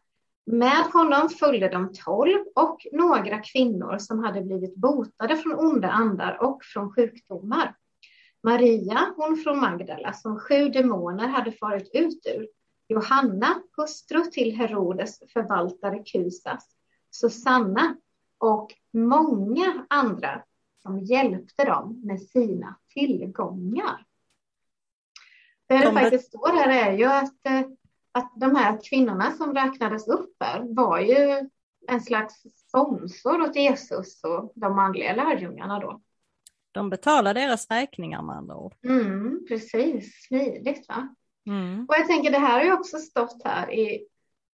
Med 0.46 0.84
honom 0.92 1.28
följde 1.28 1.68
de 1.68 1.92
tolv 1.92 2.38
och 2.54 2.86
några 2.92 3.38
kvinnor 3.38 3.98
som 3.98 4.24
hade 4.24 4.40
blivit 4.40 4.76
botade 4.76 5.36
från 5.36 5.54
onda 5.54 5.88
andar 5.90 6.42
och 6.42 6.64
från 6.64 6.92
sjukdomar. 6.92 7.76
Maria, 8.42 9.14
hon 9.16 9.36
från 9.36 9.60
Magdala, 9.60 10.12
som 10.12 10.38
sju 10.38 10.68
demoner 10.68 11.28
hade 11.28 11.52
farit 11.52 11.90
ut 11.94 12.26
ur. 12.36 12.48
Johanna, 12.88 13.62
hustru 13.76 14.24
till 14.24 14.56
Herodes 14.56 15.18
förvaltare 15.32 16.02
Kusas. 16.04 16.76
Susanna 17.10 17.96
och 18.38 18.74
många 18.92 19.86
andra 19.88 20.42
som 20.82 21.00
hjälpte 21.00 21.64
dem 21.64 22.00
med 22.04 22.22
sina 22.22 22.76
tillgångar. 22.94 24.06
Det 25.78 25.86
det 25.86 25.92
faktiskt 25.92 26.28
står 26.28 26.52
här 26.52 26.88
är 26.88 26.98
ju 26.98 27.04
att, 27.04 27.46
eh, 27.46 27.60
att 28.12 28.32
de 28.36 28.56
här 28.56 28.78
kvinnorna 28.84 29.32
som 29.32 29.54
räknades 29.54 30.08
upp 30.08 30.36
här 30.40 30.64
var 30.74 30.98
ju 30.98 31.48
en 31.88 32.00
slags 32.00 32.42
sponsor 32.68 33.40
åt 33.40 33.56
Jesus 33.56 34.24
och 34.24 34.52
de 34.54 34.76
manliga 34.76 35.14
lärjungarna 35.14 35.80
då. 35.80 36.00
De 36.72 36.90
betalar 36.90 37.34
deras 37.34 37.70
räkningar 37.70 38.22
med 38.22 38.36
andra 38.36 38.56
ord. 38.56 38.74
Mm, 38.84 39.44
precis, 39.48 40.26
smidigt 40.26 40.88
va? 40.88 41.14
Mm. 41.46 41.86
Och 41.88 41.94
jag 41.94 42.06
tänker 42.06 42.30
det 42.30 42.38
här 42.38 42.58
har 42.58 42.64
ju 42.64 42.72
också 42.72 42.98
stått 42.98 43.42
här 43.44 43.72
i 43.72 44.06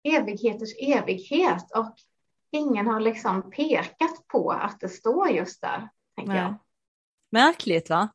evigheters 0.04 0.74
evighet 0.80 1.76
och 1.76 1.94
ingen 2.50 2.86
har 2.86 3.00
liksom 3.00 3.50
pekat 3.50 4.26
på 4.26 4.50
att 4.50 4.80
det 4.80 4.88
står 4.88 5.30
just 5.30 5.60
där. 5.60 5.88
Tänker 6.16 6.34
jag. 6.34 6.54
Märkligt 7.30 7.90
va? 7.90 8.08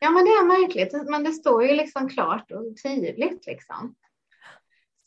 Ja 0.00 0.10
men 0.10 0.24
det 0.24 0.30
är 0.30 0.44
märkligt, 0.44 1.10
men 1.10 1.24
det 1.24 1.32
står 1.32 1.64
ju 1.64 1.74
liksom 1.74 2.08
klart 2.08 2.50
och 2.50 2.82
tydligt 2.82 3.46
liksom. 3.46 3.94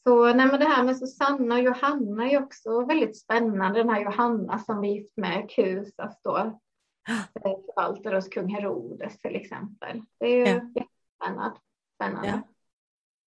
Så 0.03 0.33
nej, 0.33 0.47
men 0.47 0.59
det 0.59 0.65
här 0.65 0.83
med 0.83 0.97
Susanna 0.97 1.55
och 1.55 1.61
Johanna 1.61 2.31
är 2.31 2.43
också 2.43 2.85
väldigt 2.85 3.17
spännande. 3.17 3.79
Den 3.79 3.89
här 3.89 4.01
Johanna 4.01 4.59
som 4.59 4.83
är 4.83 4.89
gift 4.89 5.17
med 5.17 5.49
Kusas 5.49 6.21
då, 6.23 6.37
eh, 6.37 7.21
förvaltare 7.35 8.15
hos 8.15 8.29
kung 8.29 8.49
Herodes 8.49 9.17
till 9.19 9.35
exempel. 9.35 10.01
Det 10.19 10.25
är 10.25 10.37
ju 10.37 10.45
ja. 10.45 10.61
jättespännande. 10.75 11.57
Spännande. 11.95 12.27
Ja. 12.27 12.41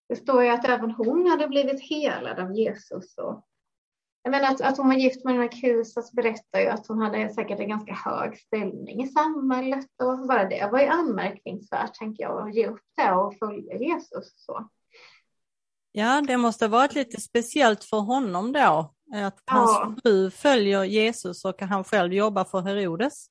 Det 0.08 0.16
står 0.16 0.44
ju 0.44 0.48
att 0.48 0.64
även 0.64 0.90
hon 0.90 1.26
hade 1.26 1.48
blivit 1.48 1.80
helad 1.80 2.38
av 2.38 2.52
Jesus. 2.52 3.18
Och, 3.18 3.44
menar 4.32 4.48
att, 4.48 4.60
att 4.60 4.76
hon 4.76 4.88
var 4.88 4.94
gift 4.94 5.24
med 5.24 5.34
den 5.34 5.42
här 5.42 5.60
Kusas 5.60 6.12
berättar 6.12 6.60
ju 6.60 6.66
att 6.66 6.86
hon 6.86 6.98
hade 6.98 7.34
säkert 7.34 7.60
en 7.60 7.68
ganska 7.68 7.94
hög 7.94 8.38
ställning 8.38 9.02
i 9.02 9.08
samhället 9.08 9.86
och 10.02 10.26
bara 10.28 10.48
det 10.48 10.68
var 10.72 10.80
ju 10.80 10.86
anmärkningsvärt 10.86 11.94
tänker 11.94 12.22
jag 12.22 12.48
att 12.48 12.54
ge 12.54 12.66
upp 12.66 12.82
det 12.96 13.12
och 13.12 13.38
följa 13.38 13.78
Jesus. 13.78 14.32
Så. 14.36 14.68
Ja, 15.92 16.20
det 16.26 16.36
måste 16.36 16.64
ha 16.64 16.70
varit 16.70 16.94
lite 16.94 17.20
speciellt 17.20 17.84
för 17.84 17.98
honom 17.98 18.52
då, 18.52 18.94
att 19.14 19.42
hans 19.46 19.70
ja. 19.70 19.94
fru 20.02 20.30
följer 20.30 20.84
Jesus 20.84 21.44
och 21.44 21.62
han 21.62 21.84
själv 21.84 22.12
jobbar 22.12 22.44
för 22.44 22.60
Herodes. 22.60 23.26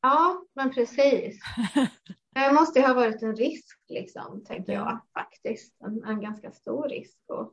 Ja, 0.00 0.42
men 0.54 0.70
precis. 0.70 1.40
Det 2.34 2.52
måste 2.52 2.80
ha 2.80 2.94
varit 2.94 3.22
en 3.22 3.36
risk, 3.36 3.78
liksom, 3.88 4.44
tänker 4.44 4.72
jag 4.72 5.00
faktiskt. 5.14 5.74
En, 5.80 6.04
en 6.04 6.20
ganska 6.20 6.50
stor 6.50 6.88
risk. 6.88 7.18
Och... 7.28 7.52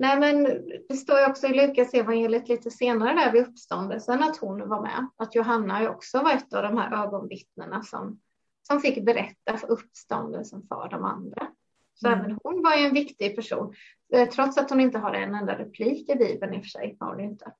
Nej, 0.00 0.20
men 0.20 0.44
det 0.88 0.96
står 0.96 1.18
ju 1.18 1.26
också 1.26 1.46
i 1.46 1.54
Lukas 1.54 1.94
evangeliet 1.94 2.48
lite 2.48 2.70
senare 2.70 3.14
där 3.14 3.32
vid 3.32 3.46
uppståndelsen 3.46 4.22
att 4.22 4.36
hon 4.36 4.68
var 4.68 4.82
med. 4.82 5.08
Att 5.16 5.34
Johanna 5.34 5.90
också 5.90 6.22
var 6.22 6.32
ett 6.32 6.52
av 6.54 6.62
de 6.62 6.78
här 6.78 7.04
ögonvittnena 7.04 7.82
som, 7.82 8.20
som 8.62 8.80
fick 8.80 9.04
berätta 9.04 9.56
för 9.56 9.70
uppståndelsen 9.70 10.62
för 10.68 10.88
de 10.90 11.04
andra. 11.04 11.48
Så 11.94 12.08
mm. 12.08 12.20
även 12.20 12.38
hon 12.42 12.62
var 12.62 12.76
ju 12.76 12.84
en 12.84 12.94
viktig 12.94 13.36
person. 13.36 13.74
Eh, 14.12 14.28
trots 14.28 14.58
att 14.58 14.70
hon 14.70 14.80
inte 14.80 14.98
har 14.98 15.14
en 15.14 15.34
enda 15.34 15.58
replik 15.58 16.08
i 16.08 16.14
Bibeln 16.14 16.54
i 16.54 16.58
och 16.58 16.62
för 16.62 16.68
sig. 16.68 16.96
Har 17.00 17.14
hon 17.14 17.20
inte. 17.20 17.52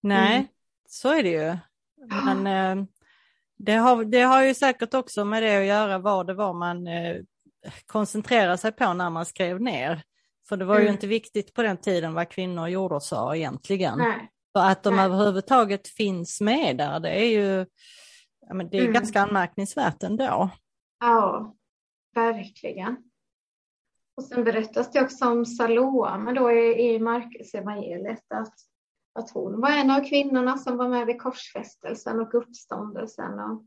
Nej, 0.00 0.36
mm. 0.36 0.46
så 0.88 1.14
är 1.14 1.22
det 1.22 1.30
ju. 1.30 1.56
Men 2.24 2.46
eh, 2.46 2.86
det, 3.56 3.72
har, 3.74 4.04
det 4.04 4.20
har 4.20 4.42
ju 4.42 4.54
säkert 4.54 4.94
också 4.94 5.24
med 5.24 5.42
det 5.42 5.58
att 5.58 5.66
göra 5.66 5.98
vad 5.98 6.26
det 6.26 6.34
var 6.34 6.52
man 6.52 6.86
eh, 6.86 7.16
koncentrerade 7.86 8.58
sig 8.58 8.72
på 8.72 8.92
när 8.92 9.10
man 9.10 9.26
skrev 9.26 9.60
ner. 9.60 10.02
För 10.48 10.56
det 10.56 10.64
var 10.64 10.74
mm. 10.74 10.86
ju 10.86 10.92
inte 10.92 11.06
viktigt 11.06 11.54
på 11.54 11.62
den 11.62 11.76
tiden 11.76 12.14
vad 12.14 12.28
kvinnor 12.28 12.68
gjorde 12.68 12.94
och 12.94 13.02
sa 13.02 13.36
egentligen. 13.36 13.98
Nej. 13.98 14.30
För 14.56 14.64
att 14.64 14.82
de 14.82 14.96
Nej. 14.96 15.04
överhuvudtaget 15.04 15.88
finns 15.88 16.40
med 16.40 16.76
där, 16.76 17.00
det 17.00 17.10
är 17.10 17.30
ju 17.30 17.66
ja, 18.48 18.54
men 18.54 18.68
det 18.68 18.76
är 18.76 18.80
mm. 18.80 18.92
ganska 18.92 19.22
anmärkningsvärt 19.22 20.02
ändå. 20.02 20.50
Ja, 21.00 21.54
verkligen. 22.14 22.96
Och 24.16 24.24
sen 24.24 24.44
berättas 24.44 24.92
det 24.92 25.02
också 25.02 25.28
om 25.28 25.46
Salome 25.46 26.32
då 26.32 26.52
i, 26.52 26.94
i 26.94 26.98
Markus 26.98 27.54
evangeliet 27.54 28.32
att, 28.34 28.54
att 29.12 29.30
hon 29.30 29.60
var 29.60 29.70
en 29.70 29.90
av 29.90 30.08
kvinnorna 30.08 30.58
som 30.58 30.76
var 30.76 30.88
med 30.88 31.06
vid 31.06 31.22
korsfästelsen 31.22 32.20
och 32.20 32.34
uppståndelsen. 32.34 33.40
Och 33.40 33.64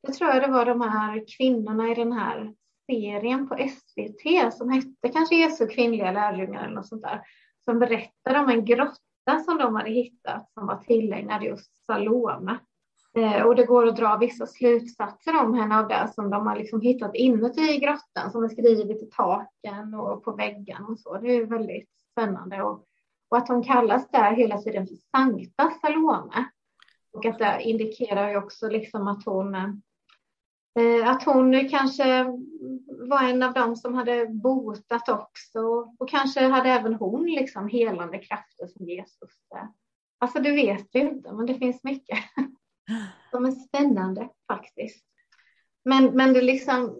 jag 0.00 0.14
tror 0.14 0.40
det 0.40 0.46
var 0.46 0.64
de 0.64 0.80
här 0.80 1.24
kvinnorna 1.36 1.88
i 1.88 1.94
den 1.94 2.12
här 2.12 2.54
serien 2.90 3.48
på 3.48 3.56
SVT 3.56 4.54
som 4.54 4.70
hette 4.70 5.08
kanske 5.12 5.36
Jesu 5.36 5.66
kvinnliga 5.66 6.12
lärjungar 6.12 6.64
eller 6.64 6.74
något 6.74 6.88
sånt 6.88 7.02
där, 7.02 7.22
som 7.64 7.78
berättade 7.78 8.38
om 8.38 8.48
en 8.48 8.64
grotta 8.64 9.38
som 9.44 9.58
de 9.58 9.74
hade 9.74 9.90
hittat 9.90 10.50
som 10.52 10.66
var 10.66 10.76
tillägnad 10.76 11.42
just 11.42 11.86
Salome. 11.86 12.58
Eh, 13.16 13.42
och 13.42 13.56
det 13.56 13.64
går 13.64 13.86
att 13.86 13.96
dra 13.96 14.16
vissa 14.16 14.46
slutsatser 14.46 15.40
om 15.40 15.54
henne 15.54 15.78
av 15.78 15.88
det 15.88 16.12
som 16.14 16.30
de 16.30 16.46
har 16.46 16.56
liksom 16.56 16.80
hittat 16.80 17.14
inuti 17.14 17.78
grottan 17.78 18.30
som 18.30 18.44
är 18.44 18.48
skrivet 18.48 19.02
i 19.02 19.10
taken 19.16 19.94
och 19.94 20.24
på 20.24 20.32
väggen 20.32 20.84
och 20.84 20.98
så. 20.98 21.18
Det 21.18 21.32
är 21.32 21.46
väldigt 21.46 21.90
spännande. 22.12 22.62
Och, 22.62 22.84
och 23.28 23.36
att 23.36 23.48
hon 23.48 23.62
kallas 23.62 24.10
där 24.10 24.32
hela 24.32 24.58
tiden 24.58 24.86
för 24.86 24.94
Sankta 24.94 25.70
Salome. 25.80 26.48
Och 27.12 27.26
att 27.26 27.38
det 27.38 27.62
indikerar 27.62 28.30
ju 28.30 28.36
också 28.36 28.68
liksom 28.68 29.08
att 29.08 29.24
hon 29.24 29.54
eh, 29.54 29.68
att 31.04 31.22
hon 31.22 31.68
kanske 31.68 32.24
var 33.08 33.22
en 33.22 33.42
av 33.42 33.52
dem 33.52 33.76
som 33.76 33.94
hade 33.94 34.26
botat 34.26 35.08
också 35.08 35.60
och 35.98 36.08
kanske 36.08 36.40
hade 36.40 36.68
även 36.68 36.94
hon 36.94 37.26
liksom 37.26 37.68
helande 37.68 38.18
krafter 38.18 38.66
som 38.66 38.86
Jesus. 38.86 39.30
Alltså 40.18 40.40
det 40.40 40.50
vet 40.50 40.86
vi 40.92 41.00
inte, 41.00 41.32
men 41.32 41.46
det 41.46 41.54
finns 41.54 41.84
mycket. 41.84 42.18
som 43.30 43.46
är 43.46 43.50
spännande 43.50 44.28
faktiskt. 44.52 45.04
Men, 45.84 46.04
men 46.04 46.32
det, 46.32 46.42
liksom, 46.42 46.96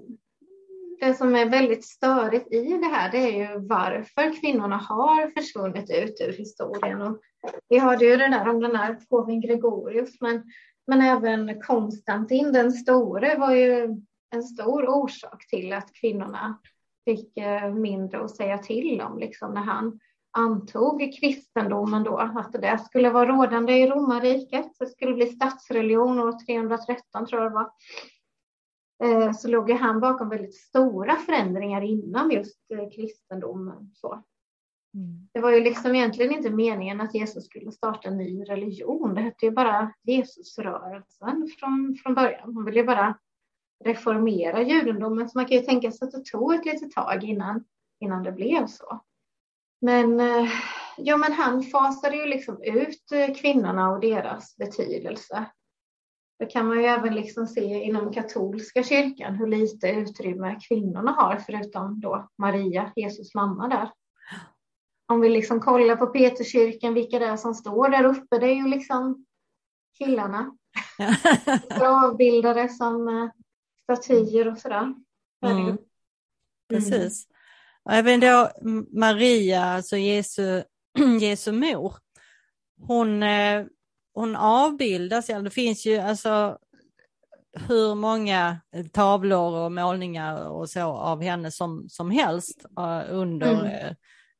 det 1.01 1.15
som 1.15 1.35
är 1.35 1.51
väldigt 1.51 1.85
störigt 1.85 2.53
i 2.53 2.63
det 2.63 2.87
här 2.87 3.11
det 3.11 3.19
är 3.19 3.53
ju 3.53 3.67
varför 3.67 4.41
kvinnorna 4.41 4.77
har 4.77 5.31
försvunnit 5.31 5.91
ut 5.91 6.21
ur 6.21 6.33
historien. 6.33 7.03
Och 7.03 7.21
vi 7.69 7.79
hörde 7.79 8.05
ju 8.05 8.17
det 8.17 8.29
där 8.29 8.49
om 8.49 8.61
den 8.61 8.77
här 8.77 8.99
påven 9.09 9.41
Gregorius 9.41 10.21
men, 10.21 10.43
men 10.89 11.01
även 11.01 11.63
Konstantin 11.63 12.53
den 12.53 12.73
store 12.73 13.39
var 13.39 13.53
ju 13.53 13.97
en 14.31 14.43
stor 14.43 14.89
orsak 14.89 15.47
till 15.49 15.73
att 15.73 15.93
kvinnorna 15.93 16.59
fick 17.05 17.37
eh, 17.37 17.75
mindre 17.75 18.25
att 18.25 18.37
säga 18.37 18.59
till 18.59 19.01
om 19.01 19.19
liksom 19.19 19.55
när 19.55 19.61
han 19.61 20.01
antog 20.31 21.13
kristendomen 21.21 22.03
då, 22.03 22.17
att 22.17 22.53
det 22.53 22.79
skulle 22.79 23.11
vara 23.11 23.29
rådande 23.29 23.73
i 23.73 23.91
romarriket. 23.91 24.73
Det 24.79 24.87
skulle 24.87 25.15
bli 25.15 25.27
statsreligion 25.27 26.21
år 26.21 26.47
313 26.47 27.27
tror 27.27 27.43
jag 27.43 27.53
det 27.53 27.55
var. 27.55 27.71
Eh, 29.05 29.33
så 29.33 29.49
låg 29.49 29.71
han 29.71 30.01
bakom 30.01 30.29
väldigt 30.29 30.55
stora 30.55 31.17
förändringar 31.17 31.83
inom 31.83 32.31
just 32.31 32.71
eh, 32.71 32.91
kristendomen. 32.91 33.91
Så. 33.95 34.23
Mm. 34.95 35.29
Det 35.33 35.41
var 35.41 35.51
ju 35.51 35.61
liksom 35.61 35.95
egentligen 35.95 36.33
inte 36.33 36.51
meningen 36.51 37.01
att 37.01 37.15
Jesus 37.15 37.45
skulle 37.45 37.73
starta 37.73 38.09
en 38.09 38.17
ny 38.17 38.45
religion. 38.45 39.15
Det 39.15 39.21
hette 39.21 39.47
ju 39.47 39.51
bara 39.51 39.93
Jesusrörelsen 40.03 41.49
från, 41.59 41.97
från 42.03 42.15
början. 42.15 42.55
Han 42.55 42.65
ville 42.65 42.81
ju 42.81 42.87
bara 42.87 43.19
reformera 43.85 44.63
judendomen. 44.63 45.29
Så 45.29 45.39
man 45.39 45.47
kan 45.47 45.57
ju 45.57 45.63
tänka 45.63 45.93
sig 45.93 46.07
att 46.07 46.13
det 46.13 46.25
tog 46.25 46.55
ett 46.55 46.65
litet 46.65 46.93
tag 46.93 47.25
innan, 47.25 47.65
innan 48.01 48.23
det 48.23 48.33
blev 48.33 48.67
så. 48.67 49.01
Men, 49.81 50.21
eh, 50.21 50.51
ja, 50.97 51.17
men 51.17 51.33
han 51.33 51.63
fasade 51.63 52.17
ju 52.17 52.27
liksom 52.27 52.63
ut 52.63 53.13
eh, 53.13 53.35
kvinnorna 53.35 53.91
och 53.91 54.01
deras 54.01 54.57
betydelse. 54.57 55.45
Det 56.39 56.47
kan 56.47 56.67
man 56.67 56.79
ju 56.79 56.85
även 56.85 57.15
liksom 57.15 57.47
se 57.47 57.83
inom 57.83 58.13
katolska 58.13 58.83
kyrkan 58.83 59.35
hur 59.35 59.47
lite 59.47 59.89
utrymme 59.89 60.61
kvinnorna 60.69 61.11
har 61.11 61.37
förutom 61.37 62.01
då 62.01 62.29
Maria, 62.39 62.93
Jesus 62.97 63.35
mamma 63.35 63.69
där. 63.69 63.91
Om 65.09 65.21
vi 65.21 65.29
liksom 65.29 65.61
kollar 65.61 65.97
på 65.97 66.07
Peterskyrkan, 66.07 66.95
vilka 66.95 67.19
det 67.19 67.27
är 67.27 67.37
som 67.37 67.55
står 67.55 67.89
där 67.89 68.05
uppe, 68.05 68.39
det 68.39 68.47
är 68.47 68.55
ju 68.55 68.69
liksom 68.69 69.27
killarna. 69.99 70.57
Avbildade 71.81 72.69
som 72.69 73.09
eh, 73.09 73.31
statyer 73.97 74.53
och 74.53 74.59
sådär. 74.59 74.95
Mm. 75.47 75.79
Precis. 76.69 77.27
Även 77.91 78.21
då 78.21 78.51
Maria, 78.93 79.65
alltså 79.65 79.97
Jesu, 79.97 80.63
Jesu 81.21 81.53
mor, 81.53 81.95
hon, 82.81 83.23
eh, 83.23 83.65
hon 84.15 84.37
avbildas, 84.37 85.27
det 85.27 85.51
finns 85.51 85.87
ju 85.87 85.97
alltså 85.97 86.59
hur 87.53 87.95
många 87.95 88.61
tavlor 88.93 89.55
och 89.55 89.73
målningar 89.73 90.49
och 90.49 90.71
så 90.71 90.83
av 90.83 91.23
henne 91.23 91.51
som, 91.51 91.89
som 91.89 92.11
helst 92.11 92.67
eh, 92.79 93.03
under, 93.11 93.61
mm. 93.61 93.95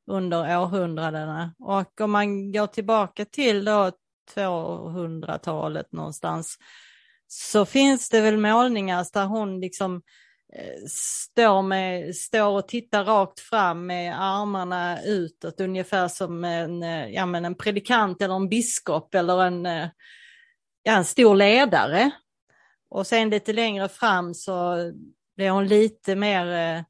Under 0.09 0.59
århundradena. 0.59 1.53
Och 1.59 2.01
om 2.01 2.11
man 2.11 2.51
går 2.51 2.67
tillbaka 2.67 3.25
till 3.25 3.65
då 3.65 3.91
200-talet 4.35 5.91
någonstans 5.91 6.57
så 7.27 7.65
finns 7.65 8.09
det 8.09 8.21
väl 8.21 8.37
målningar 8.37 9.05
där 9.13 9.25
hon 9.25 9.59
liksom 9.59 10.01
eh, 10.55 10.85
står, 10.89 11.61
med, 11.61 12.15
står 12.15 12.47
och 12.47 12.67
tittar 12.67 13.03
rakt 13.03 13.39
fram 13.39 13.85
med 13.85 14.21
armarna 14.21 15.03
utåt, 15.03 15.61
ungefär 15.61 16.07
som 16.07 16.43
en, 16.43 16.83
eh, 16.83 17.07
ja, 17.07 17.25
men 17.25 17.45
en 17.45 17.55
predikant 17.55 18.21
eller 18.21 18.35
en 18.35 18.49
biskop 18.49 19.15
eller 19.15 19.43
en, 19.43 19.65
eh, 19.65 19.89
ja, 20.83 20.97
en 20.97 21.05
stor 21.05 21.35
ledare. 21.35 22.11
Och 22.89 23.07
sen 23.07 23.29
lite 23.29 23.53
längre 23.53 23.89
fram 23.89 24.33
så 24.33 24.75
blir 25.35 25.49
hon 25.49 25.67
lite 25.67 26.15
mer 26.15 26.85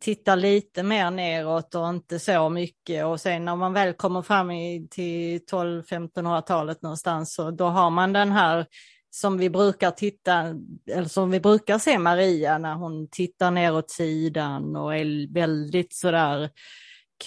tittar 0.00 0.36
lite 0.36 0.82
mer 0.82 1.10
neråt 1.10 1.74
och 1.74 1.88
inte 1.88 2.18
så 2.18 2.48
mycket 2.48 3.04
och 3.04 3.20
sen 3.20 3.44
när 3.44 3.56
man 3.56 3.72
väl 3.72 3.92
kommer 3.92 4.22
fram 4.22 4.50
i, 4.50 4.88
till 4.90 5.38
12-1500-talet 5.38 6.82
någonstans 6.82 7.34
så 7.34 7.50
då 7.50 7.64
har 7.64 7.90
man 7.90 8.12
den 8.12 8.32
här 8.32 8.66
som 9.10 9.38
vi 9.38 9.50
brukar 9.50 9.90
titta, 9.90 10.54
eller 10.90 11.08
som 11.08 11.30
vi 11.30 11.40
brukar 11.40 11.78
se 11.78 11.98
Maria 11.98 12.58
när 12.58 12.74
hon 12.74 13.08
tittar 13.10 13.50
ner 13.50 13.74
åt 13.74 13.90
sidan 13.90 14.76
och 14.76 14.96
är 14.96 15.34
väldigt 15.34 15.92
sådär 15.92 16.50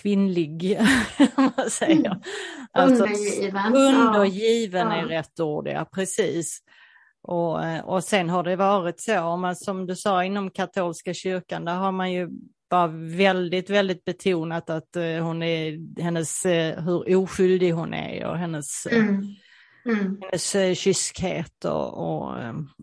kvinnlig, 0.01 0.79
om 1.35 1.51
man 1.57 1.69
säger. 1.69 2.05
Mm. 2.05 2.21
Alltså, 2.71 3.03
undergiven. 3.03 3.75
Undergiven 3.75 4.87
ja. 4.87 4.95
är 4.95 5.05
rätt 5.05 5.39
ord, 5.39 5.67
ja 5.67 5.85
precis. 5.93 6.59
Och, 7.27 7.59
och 7.83 8.03
sen 8.03 8.29
har 8.29 8.43
det 8.43 8.55
varit 8.55 8.99
så, 8.99 9.37
man, 9.37 9.55
som 9.55 9.85
du 9.85 9.95
sa 9.95 10.23
inom 10.23 10.49
katolska 10.49 11.13
kyrkan, 11.13 11.65
där 11.65 11.75
har 11.75 11.91
man 11.91 12.11
ju 12.11 12.29
bara 12.69 12.87
väldigt, 13.17 13.69
väldigt 13.69 14.05
betonat 14.05 14.69
att 14.69 14.97
uh, 14.97 15.23
hon 15.23 15.43
är, 15.43 16.01
hennes, 16.01 16.45
uh, 16.45 16.51
hur 16.85 17.15
oskyldig 17.15 17.71
hon 17.71 17.93
är 17.93 18.25
och 18.25 18.37
hennes, 18.37 18.87
mm. 18.91 19.23
Mm. 19.85 20.21
hennes 20.21 20.79
kyskhet 20.79 21.65
och, 21.65 21.93
och, 21.93 22.35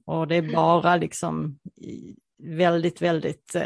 och 0.07 0.29
det 0.29 0.37
är 0.37 0.53
bara 0.53 0.97
liksom 0.97 1.59
väldigt, 2.43 3.03
väldigt 3.03 3.57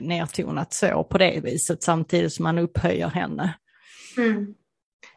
nedtonat 0.00 0.72
så 0.72 1.04
på 1.04 1.18
det 1.18 1.40
viset 1.44 1.82
samtidigt 1.82 2.32
som 2.32 2.42
man 2.42 2.58
upphöjer 2.58 3.08
henne. 3.08 3.54
Mm. 4.16 4.54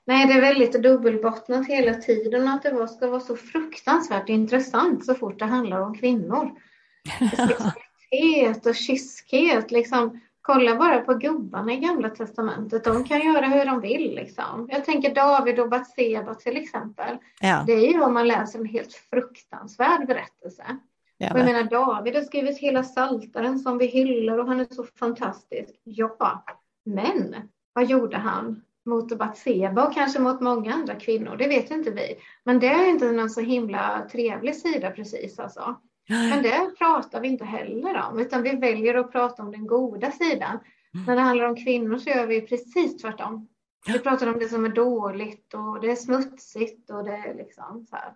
Nej, 0.06 0.28
det 0.28 0.34
är 0.34 0.42
väldigt 0.42 0.84
dubbelbottnat 0.84 1.68
hela 1.68 1.94
tiden 1.94 2.48
att 2.48 2.64
det 2.64 2.88
ska 2.88 3.08
vara 3.08 3.20
så 3.20 3.36
fruktansvärt 3.36 4.30
intressant 4.30 5.06
så 5.06 5.16
fort 5.16 5.40
det 5.40 5.46
handlar 5.46 5.80
om 5.80 5.98
kvinnor. 5.98 6.52
Sexualitet 7.20 8.66
och 8.66 8.76
kyskhet, 8.76 9.72
liksom. 9.72 10.22
Kolla 10.42 10.76
bara 10.76 11.02
på 11.02 11.14
gubbarna 11.14 11.74
i 11.74 11.78
Gamla 11.78 12.10
Testamentet. 12.10 12.84
De 12.84 13.04
kan 13.04 13.22
göra 13.22 13.46
hur 13.46 13.66
de 13.66 13.82
vill. 13.82 14.16
Liksom. 14.16 14.68
Jag 14.72 14.86
tänker 14.86 15.16
David 15.16 15.60
och 15.60 15.70
Batseba 15.70 16.34
till 16.34 16.58
exempel. 16.58 17.18
Ja. 17.42 17.64
Det 17.68 17.74
är 17.74 17.94
ju 17.94 18.02
om 18.02 18.14
man 18.14 18.28
läser 18.28 18.60
en 18.60 18.66
helt 18.66 18.94
fruktansvärd 18.94 20.08
berättelse. 20.08 20.64
Ja, 21.18 21.28
jag 21.28 21.46
menar 21.46 21.64
David 21.64 22.16
har 22.16 22.22
skrivit 22.22 22.58
hela 22.58 22.84
Saltaren 22.84 23.60
som 23.60 23.78
vi 23.78 23.86
hyllar 23.86 24.38
och 24.38 24.48
han 24.48 24.60
är 24.60 24.68
så 24.70 24.84
fantastisk. 24.84 25.80
Ja, 25.84 26.44
men 26.86 27.36
vad 27.74 27.86
gjorde 27.86 28.18
han 28.18 28.62
mot 28.86 29.18
Batseba 29.18 29.88
och 29.88 29.94
kanske 29.94 30.20
mot 30.20 30.42
många 30.42 30.74
andra 30.74 30.96
kvinnor? 30.96 31.36
Det 31.36 31.48
vet 31.48 31.72
inte 31.72 31.92
vi. 31.92 32.16
Men 32.44 32.60
det 32.60 32.68
är 32.68 32.90
inte 32.90 33.12
någon 33.12 33.30
så 33.30 33.42
himla 33.42 34.08
trevlig 34.12 34.56
sida 34.56 34.92
precis 34.92 35.40
alltså. 35.40 35.76
Men 36.10 36.44
det 36.44 36.72
pratar 36.78 37.22
vi 37.22 37.28
inte 37.28 37.46
heller 37.46 38.02
om, 38.10 38.20
utan 38.20 38.44
vi 38.44 38.56
väljer 38.56 38.96
att 38.96 39.12
prata 39.12 39.44
om 39.44 39.52
den 39.52 39.68
goda 39.68 40.12
sidan. 40.12 40.60
Mm. 40.94 41.06
När 41.06 41.16
det 41.16 41.22
handlar 41.22 41.46
om 41.46 41.56
kvinnor 41.56 41.98
så 41.98 42.10
gör 42.10 42.28
vi 42.28 42.42
precis 42.42 43.02
tvärtom. 43.02 43.48
Vi 43.88 44.00
pratar 44.00 44.28
om 44.28 44.40
det 44.40 44.50
som 44.50 44.66
är 44.66 44.70
dåligt 44.70 45.54
och 45.54 45.82
det 45.82 45.92
är 45.92 45.96
smutsigt 45.96 46.90
och 46.90 47.04
det 47.04 47.12
är 47.12 47.34
liksom 47.34 47.86
så 47.90 47.96
här. 47.96 48.14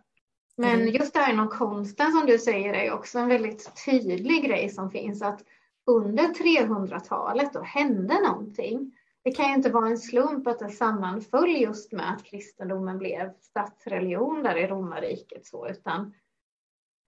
Men 0.58 0.82
mm. 0.82 0.94
just 0.94 1.14
det 1.14 1.20
här 1.20 1.34
inom 1.34 1.48
konsten 1.48 2.12
som 2.12 2.26
du 2.26 2.40
säger 2.40 2.74
är 2.74 2.94
också 2.94 3.20
en 3.20 3.28
väldigt 3.28 3.86
tydlig 3.86 4.46
grej 4.46 4.70
som 4.70 4.92
finns 4.92 5.22
att 5.22 5.44
under 5.86 6.24
300-talet 6.24 7.54
då 7.54 7.62
hände 7.62 8.22
någonting. 8.28 8.92
Det 9.28 9.32
kan 9.32 9.48
ju 9.48 9.54
inte 9.54 9.70
vara 9.70 9.88
en 9.88 9.98
slump 9.98 10.48
att 10.48 10.60
det 10.60 10.70
sammanföll 10.70 11.56
just 11.56 11.92
med 11.92 12.14
att 12.14 12.24
kristendomen 12.24 12.98
blev 12.98 13.34
statsreligion 13.40 14.44
där 14.44 14.58
i 14.58 14.68
romarriket 14.68 15.46
så, 15.46 15.68
utan 15.68 16.14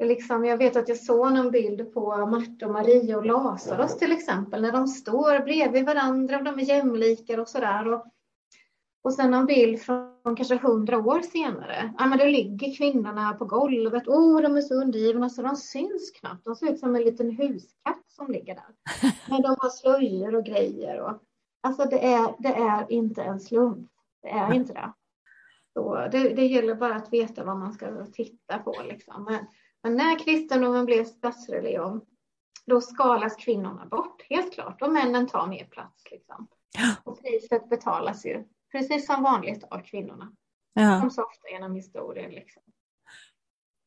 Liksom, 0.04 0.46
jag 0.46 0.58
vet 0.58 0.76
att 0.76 0.90
jag 0.90 0.98
såg 0.98 1.34
någon 1.34 1.52
bild 1.52 1.94
på 1.94 2.26
Marta 2.26 2.66
och 2.66 2.72
Maria 2.72 3.18
och 3.18 3.26
Lazarus 3.26 3.98
till 3.98 4.12
exempel, 4.12 4.62
när 4.62 4.72
de 4.72 4.88
står 4.88 5.40
bredvid 5.40 5.86
varandra 5.86 6.38
och 6.38 6.44
de 6.44 6.60
är 6.60 6.64
jämlikar 6.64 7.38
och 7.38 7.48
sådär. 7.48 7.94
Och, 7.94 8.06
och 9.04 9.14
sen 9.14 9.34
en 9.34 9.46
bild 9.46 9.82
från 9.82 10.36
kanske 10.36 10.56
hundra 10.56 10.98
år 10.98 11.22
senare. 11.22 11.94
Ja, 11.98 12.06
men 12.06 12.18
då 12.18 12.26
ligger 12.26 12.78
kvinnorna 12.78 13.34
på 13.34 13.46
golvet. 13.46 14.04
Åh, 14.08 14.38
oh, 14.38 14.42
de 14.42 14.58
är 14.58 14.62
så 14.62 14.82
undergivna 14.82 15.30
så 15.30 15.42
de 15.42 15.56
syns 15.56 16.12
knappt. 16.20 16.46
De 16.46 16.56
ser 16.56 16.72
ut 16.74 16.80
som 16.80 16.96
en 16.96 17.04
liten 17.04 17.32
huskatt 17.32 18.06
som 18.08 18.32
ligger 18.32 18.56
där. 18.56 18.76
Men 19.30 19.42
de 19.42 19.56
har 19.60 19.70
slöjor 19.70 20.36
och 20.36 20.46
grejer. 20.46 21.02
Och, 21.02 21.24
alltså 21.62 21.86
det 21.86 22.06
är, 22.06 22.36
det 22.40 22.54
är 22.54 22.92
inte 22.92 23.24
en 23.24 23.40
slump. 23.40 23.90
Det 24.22 24.30
är 24.30 24.54
inte 24.54 24.74
det. 24.74 24.94
Så 25.74 26.08
det, 26.12 26.34
det 26.34 26.46
gäller 26.46 26.76
bara 26.76 26.96
att 26.96 27.14
veta 27.14 27.44
vad 27.44 27.58
man 27.58 27.74
ska 27.74 28.06
titta 28.06 28.60
på. 28.60 28.76
Liksom. 28.84 29.24
Men, 29.24 29.46
men 29.84 29.96
när 29.96 30.20
kristendomen 30.20 30.86
blev 30.86 31.06
statsreligion, 31.06 32.02
då 32.66 32.82
skalas 32.82 33.36
kvinnorna 33.36 33.86
bort, 33.86 34.22
helt 34.30 34.54
klart, 34.54 34.82
och 34.82 34.92
männen 34.92 35.28
tar 35.28 35.48
mer 35.48 35.66
plats. 35.66 36.04
Liksom. 36.12 36.48
Och 37.04 37.22
priset 37.22 37.70
betalas 37.70 38.26
ju, 38.26 38.44
precis 38.72 39.06
som 39.06 39.24
vanligt, 39.24 39.64
av 39.64 39.80
kvinnorna. 39.80 40.32
Ja. 40.74 41.00
Som 41.00 41.12
så 41.12 41.24
ofta 41.24 41.50
genom 41.50 41.76
historien. 41.76 42.32
Liksom. 42.32 42.62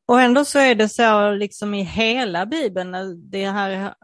Och 0.05 0.21
ändå 0.21 0.45
så 0.45 0.59
är 0.59 0.75
det 0.75 0.89
så 0.89 1.31
liksom 1.31 1.73
i 1.73 1.83
hela 1.83 2.45
Bibeln, 2.45 2.95
det 3.31 3.45
här 3.45 3.95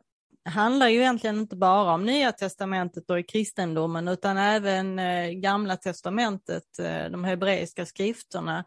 handlar 0.45 0.87
ju 0.87 0.99
egentligen 0.99 1.39
inte 1.39 1.55
bara 1.55 1.93
om 1.93 2.05
Nya 2.05 2.31
Testamentet 2.31 3.09
och 3.09 3.19
i 3.19 3.23
kristendomen, 3.23 4.07
utan 4.07 4.37
även 4.37 4.99
eh, 4.99 5.29
Gamla 5.29 5.75
Testamentet, 5.75 6.79
eh, 6.79 7.05
de 7.11 7.23
hebreiska 7.23 7.85
skrifterna. 7.85 8.65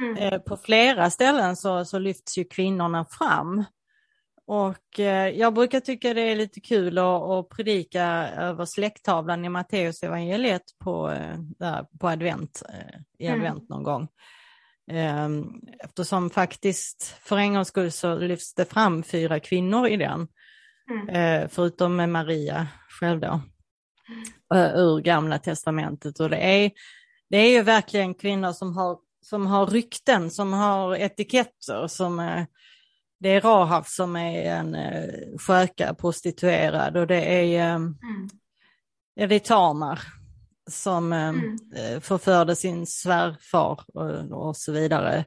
Mm. 0.00 0.16
Eh, 0.16 0.38
på 0.38 0.56
flera 0.56 1.10
ställen 1.10 1.56
så, 1.56 1.84
så 1.84 1.98
lyfts 1.98 2.38
ju 2.38 2.44
kvinnorna 2.44 3.04
fram. 3.04 3.64
Och 4.46 5.00
eh, 5.00 5.28
jag 5.28 5.54
brukar 5.54 5.80
tycka 5.80 6.14
det 6.14 6.20
är 6.20 6.36
lite 6.36 6.60
kul 6.60 6.98
att, 6.98 7.22
att 7.22 7.48
predika 7.48 8.04
över 8.28 8.64
släkttavlan 8.64 9.44
i 9.44 9.48
Matteus 9.48 10.02
evangeliet 10.02 10.62
på, 10.84 11.10
eh, 11.10 11.38
där, 11.38 11.86
på 12.00 12.08
advent, 12.08 12.62
i 13.18 13.26
mm. 13.26 13.40
advent 13.40 13.68
någon 13.68 13.82
gång. 13.82 14.08
Ehm, 14.90 15.60
eftersom 15.78 16.30
faktiskt 16.30 17.16
för 17.20 17.36
en 17.36 17.54
gångs 17.54 17.68
skull 17.68 17.92
så 17.92 18.18
lyfts 18.18 18.54
det 18.54 18.64
fram 18.64 19.02
fyra 19.02 19.40
kvinnor 19.40 19.88
i 19.88 19.96
den. 19.96 20.28
Mm. 20.90 21.48
Förutom 21.48 21.96
med 21.96 22.08
Maria 22.08 22.66
själv 23.00 23.20
då. 23.20 23.40
Mm. 24.50 24.76
Ur 24.76 25.00
gamla 25.00 25.38
testamentet. 25.38 26.20
Och 26.20 26.30
det 26.30 26.36
är, 26.36 26.70
det 27.30 27.36
är 27.36 27.50
ju 27.50 27.62
verkligen 27.62 28.14
kvinnor 28.14 28.52
som 28.52 28.76
har 28.76 28.98
som 29.28 29.46
har 29.46 29.66
rykten, 29.66 30.30
som 30.30 30.52
har 30.52 30.96
etiketter. 30.96 31.86
Som, 31.86 32.20
eh, 32.20 32.44
det 33.20 33.28
är 33.28 33.40
Rahab 33.40 33.86
som 33.86 34.16
är 34.16 34.42
en 34.42 34.74
eh, 34.74 35.38
sköka, 35.38 35.94
prostituerad 35.94 36.96
och 36.96 37.06
det 37.06 37.22
är, 37.22 37.60
eh, 37.60 37.74
mm. 37.74 37.98
det 39.16 39.34
är 39.34 39.38
Tamar 39.38 40.00
som 40.70 41.12
mm. 41.12 41.58
förförde 42.00 42.56
sin 42.56 42.86
svärfar 42.86 43.80
och, 43.94 44.48
och 44.48 44.56
så 44.56 44.72
vidare. 44.72 45.24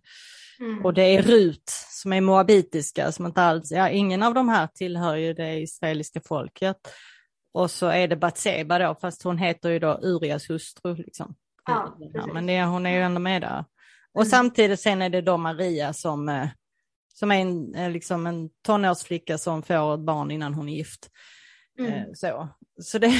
Mm. 0.62 0.86
Och 0.86 0.93
det 0.93 1.02
är 1.02 1.21
Rut 1.21 1.69
som 1.89 2.13
är 2.13 2.21
moabitiska, 2.21 3.12
som 3.12 3.26
inte 3.26 3.41
alls, 3.41 3.71
ja 3.71 3.89
ingen 3.89 4.24
av 4.24 4.34
de 4.34 4.50
här 4.50 4.67
tillhör 4.67 5.15
ju 5.15 5.34
det 5.34 5.60
israeliska 5.60 6.21
folket. 6.26 6.78
Och 7.54 7.71
så 7.71 7.88
är 7.88 8.08
det 8.08 8.15
Batseba 8.15 8.80
då, 8.80 8.95
fast 9.02 9.24
hon 9.24 9.38
heter 9.38 9.69
ju 9.69 9.80
då 9.80 10.00
Urias 10.02 10.50
hustru. 10.50 10.95
Liksom. 10.95 11.36
Ja, 11.65 11.97
men 12.34 12.45
det, 12.45 12.63
hon 12.63 12.86
är 12.86 12.91
ju 12.91 13.02
ändå 13.02 13.19
med 13.19 13.41
där. 13.41 13.65
Och 14.13 14.21
mm. 14.21 14.30
samtidigt 14.30 14.80
sen 14.80 15.02
är 15.02 15.10
det 15.10 15.21
då 15.21 15.38
Maria 15.38 15.93
som, 15.93 16.30
eh, 16.30 16.47
som 17.13 17.32
är 17.32 17.41
en, 17.41 17.76
eh, 17.76 17.91
liksom 17.91 18.28
en 18.28 18.50
tonårsflicka 18.65 19.38
som 19.38 19.63
får 19.63 19.93
ett 19.93 20.00
barn 20.00 20.32
innan 20.32 20.54
hon 20.54 20.69
är 20.69 20.74
gift. 20.74 21.10
Mm. 21.80 21.93
Eh, 21.93 22.06
så, 22.13 22.47
så 22.82 22.97
det, 22.97 23.13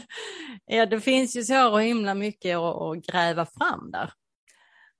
ja, 0.66 0.86
det 0.86 1.00
finns 1.00 1.36
ju 1.36 1.42
så 1.42 1.78
himla 1.78 2.14
mycket 2.14 2.56
att, 2.56 2.76
att 2.76 3.06
gräva 3.06 3.46
fram 3.46 3.90
där. 3.90 4.12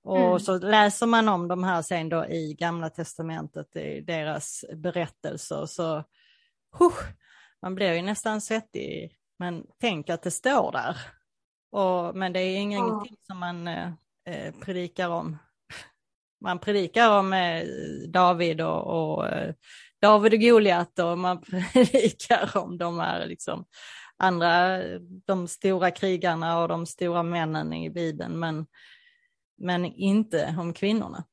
Och 0.03 0.27
mm. 0.27 0.39
så 0.39 0.57
läser 0.57 1.05
man 1.05 1.29
om 1.29 1.47
de 1.47 1.63
här 1.63 1.81
sen 1.81 2.09
då 2.09 2.25
i 2.25 2.55
Gamla 2.59 2.89
Testamentet, 2.89 3.75
i 3.75 4.01
deras 4.01 4.65
berättelser, 4.75 5.65
så 5.65 6.03
huh, 6.79 6.93
man 7.61 7.75
blir 7.75 7.93
ju 7.93 8.01
nästan 8.01 8.41
svettig. 8.41 9.17
Men 9.39 9.65
tänk 9.79 10.09
att 10.09 10.21
det 10.21 10.31
står 10.31 10.71
där. 10.71 10.97
Och, 11.71 12.15
men 12.15 12.33
det 12.33 12.39
är 12.39 12.57
ingenting 12.57 13.17
som 13.27 13.37
man 13.39 13.67
eh, 13.67 14.53
predikar 14.61 15.09
om. 15.09 15.37
Man 16.41 16.59
predikar 16.59 17.19
om 17.19 17.33
eh, 17.33 17.63
David 18.07 18.61
och, 18.61 19.13
och 19.13 19.27
eh, 19.27 19.53
David 20.01 20.33
och 20.33 20.39
Goliat 20.39 20.99
och 20.99 21.17
man 21.17 21.41
predikar 21.73 22.57
om 22.57 22.77
de 22.77 22.99
här 22.99 23.25
liksom 23.25 23.65
andra, 24.17 24.81
de 25.25 25.47
stora 25.47 25.91
krigarna 25.91 26.59
och 26.59 26.67
de 26.67 26.85
stora 26.85 27.23
männen 27.23 27.73
i 27.73 27.89
Bibeln, 27.89 28.39
men, 28.39 28.65
men 29.61 29.85
inte 29.85 30.55
om 30.59 30.73
kvinnorna. 30.73 31.23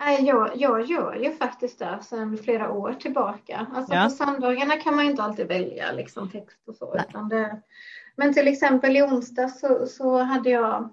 Nej, 0.00 0.24
jag, 0.24 0.50
jag 0.56 0.86
gör 0.86 1.14
ju 1.14 1.32
faktiskt 1.32 1.78
det 1.78 1.98
sedan 2.02 2.38
flera 2.38 2.72
år 2.72 2.92
tillbaka. 2.92 3.66
Alltså 3.74 3.94
Ja. 3.94 4.04
på 4.04 4.10
söndagarna 4.10 4.76
kan 4.76 4.96
man 4.96 5.04
ju 5.04 5.10
inte 5.10 5.22
alltid 5.22 5.48
välja 5.48 5.92
liksom, 5.92 6.30
text 6.30 6.68
och 6.68 6.76
så. 6.76 7.00
Det, 7.30 7.62
men 8.16 8.34
till 8.34 8.48
exempel 8.48 8.96
i 8.96 9.02
onsdag 9.02 9.48
så, 9.48 9.86
så 9.86 10.18
hade 10.18 10.50
jag, 10.50 10.88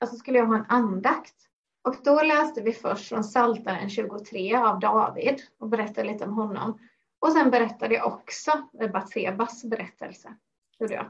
alltså 0.00 0.16
skulle 0.16 0.38
jag 0.38 0.46
ha 0.46 0.56
en 0.56 0.66
andakt. 0.68 1.34
Och 1.82 1.96
då 2.04 2.22
läste 2.22 2.60
vi 2.62 2.72
först 2.72 3.08
från 3.08 3.22
Psaltaren 3.22 3.90
23 3.90 4.56
av 4.56 4.80
David 4.80 5.42
och 5.58 5.68
berättade 5.68 6.12
lite 6.12 6.24
om 6.24 6.34
honom. 6.34 6.78
Och 7.18 7.32
sen 7.32 7.50
berättade 7.50 7.94
jag 7.94 8.06
också 8.06 8.50
Batsebas 8.92 9.64
berättelse. 9.64 10.34
Gjorde 10.78 10.94
jag. 10.94 11.06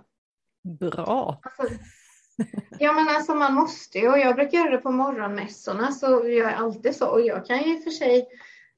Bra. 0.79 1.41
Alltså, 1.43 1.75
ja 2.79 2.93
men 2.93 3.09
alltså 3.09 3.35
man 3.35 3.55
måste 3.55 3.99
ju 3.99 4.09
och 4.09 4.19
jag 4.19 4.37
brukar 4.37 4.59
göra 4.59 4.71
det 4.71 4.79
på 4.79 4.91
morgonmässorna 4.91 5.93
så 5.93 6.07
jag 6.07 6.53
är 6.53 6.57
alltid 6.57 6.97
så 6.97 7.09
och 7.09 7.21
jag 7.21 7.47
kan 7.47 7.63
ju 7.63 7.77
i 7.77 7.79
och 7.79 7.85
för 7.85 7.91
sig 7.91 8.27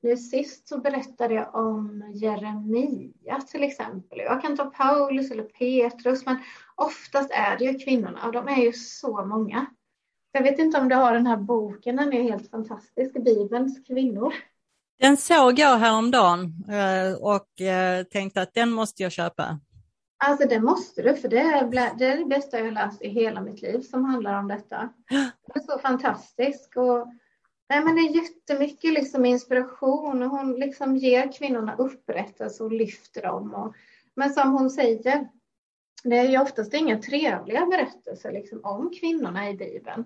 nu 0.03 0.17
sist 0.17 0.69
så 0.69 0.79
berättade 0.79 1.35
jag 1.35 1.55
om 1.55 2.13
Jeremia 2.15 3.41
till 3.51 3.63
exempel. 3.63 4.19
Jag 4.19 4.43
kan 4.43 4.57
ta 4.57 4.65
Paulus 4.65 5.31
eller 5.31 5.43
Petrus 5.43 6.27
men 6.27 6.37
oftast 6.75 7.31
är 7.31 7.59
det 7.59 7.65
ju 7.65 7.79
kvinnorna 7.79 8.27
och 8.27 8.33
de 8.33 8.49
är 8.49 8.63
ju 8.63 8.73
så 8.73 9.25
många. 9.25 9.67
Jag 10.33 10.43
vet 10.43 10.59
inte 10.59 10.79
om 10.79 10.89
du 10.89 10.95
har 10.95 11.13
den 11.13 11.27
här 11.27 11.37
boken, 11.37 11.97
den 11.97 12.13
är 12.13 12.23
helt 12.23 12.51
fantastisk, 12.51 13.25
Bibelns 13.25 13.87
kvinnor. 13.87 14.35
Den 14.99 15.17
såg 15.17 15.59
jag 15.59 15.77
häromdagen 15.77 16.65
eh, 16.69 17.23
och 17.23 17.61
eh, 17.61 18.05
tänkte 18.05 18.43
att 18.43 18.55
den 18.55 18.71
måste 18.71 19.03
jag 19.03 19.13
köpa. 19.13 19.61
Alltså 20.19 20.49
det 20.49 20.61
måste 20.61 21.03
du, 21.03 21.17
för 21.17 21.29
det 21.29 21.39
är, 21.39 21.95
det 21.99 22.07
är 22.07 22.19
det 22.19 22.25
bästa 22.25 22.59
jag 22.59 22.65
har 22.65 22.73
läst 22.73 23.03
i 23.03 23.09
hela 23.09 23.41
mitt 23.41 23.63
liv 23.63 23.81
som 23.81 24.05
handlar 24.05 24.39
om 24.39 24.49
detta. 24.49 24.89
Det 25.47 25.61
är 25.61 25.61
så 25.61 25.79
fantastisk 25.79 26.77
och 26.77 27.07
nej, 27.69 27.85
men 27.85 27.95
det 27.97 28.01
är 28.01 28.17
jättemycket 28.17 28.93
liksom 28.93 29.27
inspiration 29.27 30.23
och 30.23 30.31
hon 30.31 30.53
liksom 30.53 30.97
ger 30.97 31.33
kvinnorna 31.33 31.77
upprättelse 31.77 32.65
och 32.65 32.73
lyfter 32.73 33.23
dem. 33.23 33.55
Och, 33.55 33.75
men 34.15 34.31
som 34.31 34.53
hon 34.53 34.71
säger, 34.71 35.29
det 36.05 36.17
är 36.17 36.29
ju 36.29 36.39
oftast 36.39 36.75
inga 36.75 36.99
trevliga 36.99 37.67
berättelser 37.67 38.33
liksom 38.33 38.61
om 38.65 38.91
kvinnorna 39.01 39.51
i 39.51 39.57
Bibeln. 39.57 40.05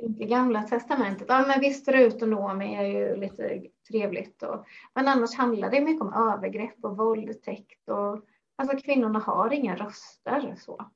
Inte 0.00 0.24
Gamla 0.24 0.62
Testamentet. 0.62 1.26
Ja, 1.28 1.44
men 1.46 1.60
visst 1.60 1.88
Rut 1.88 2.22
och 2.22 2.28
Noomi 2.28 2.76
är 2.76 2.86
ju 2.86 3.16
lite 3.16 3.62
trevligt. 3.88 4.42
Och, 4.42 4.66
men 4.94 5.08
annars 5.08 5.34
handlar 5.34 5.70
det 5.70 5.80
mycket 5.80 6.02
om 6.02 6.32
övergrepp 6.32 6.84
och 6.84 6.96
våldtäkt. 6.96 7.88
Och, 7.88 8.24
alltså 8.58 8.76
kvinnorna 8.76 9.18
har 9.18 9.52
inga 9.52 9.76
röster. 9.76 10.54
Så. 10.58 10.90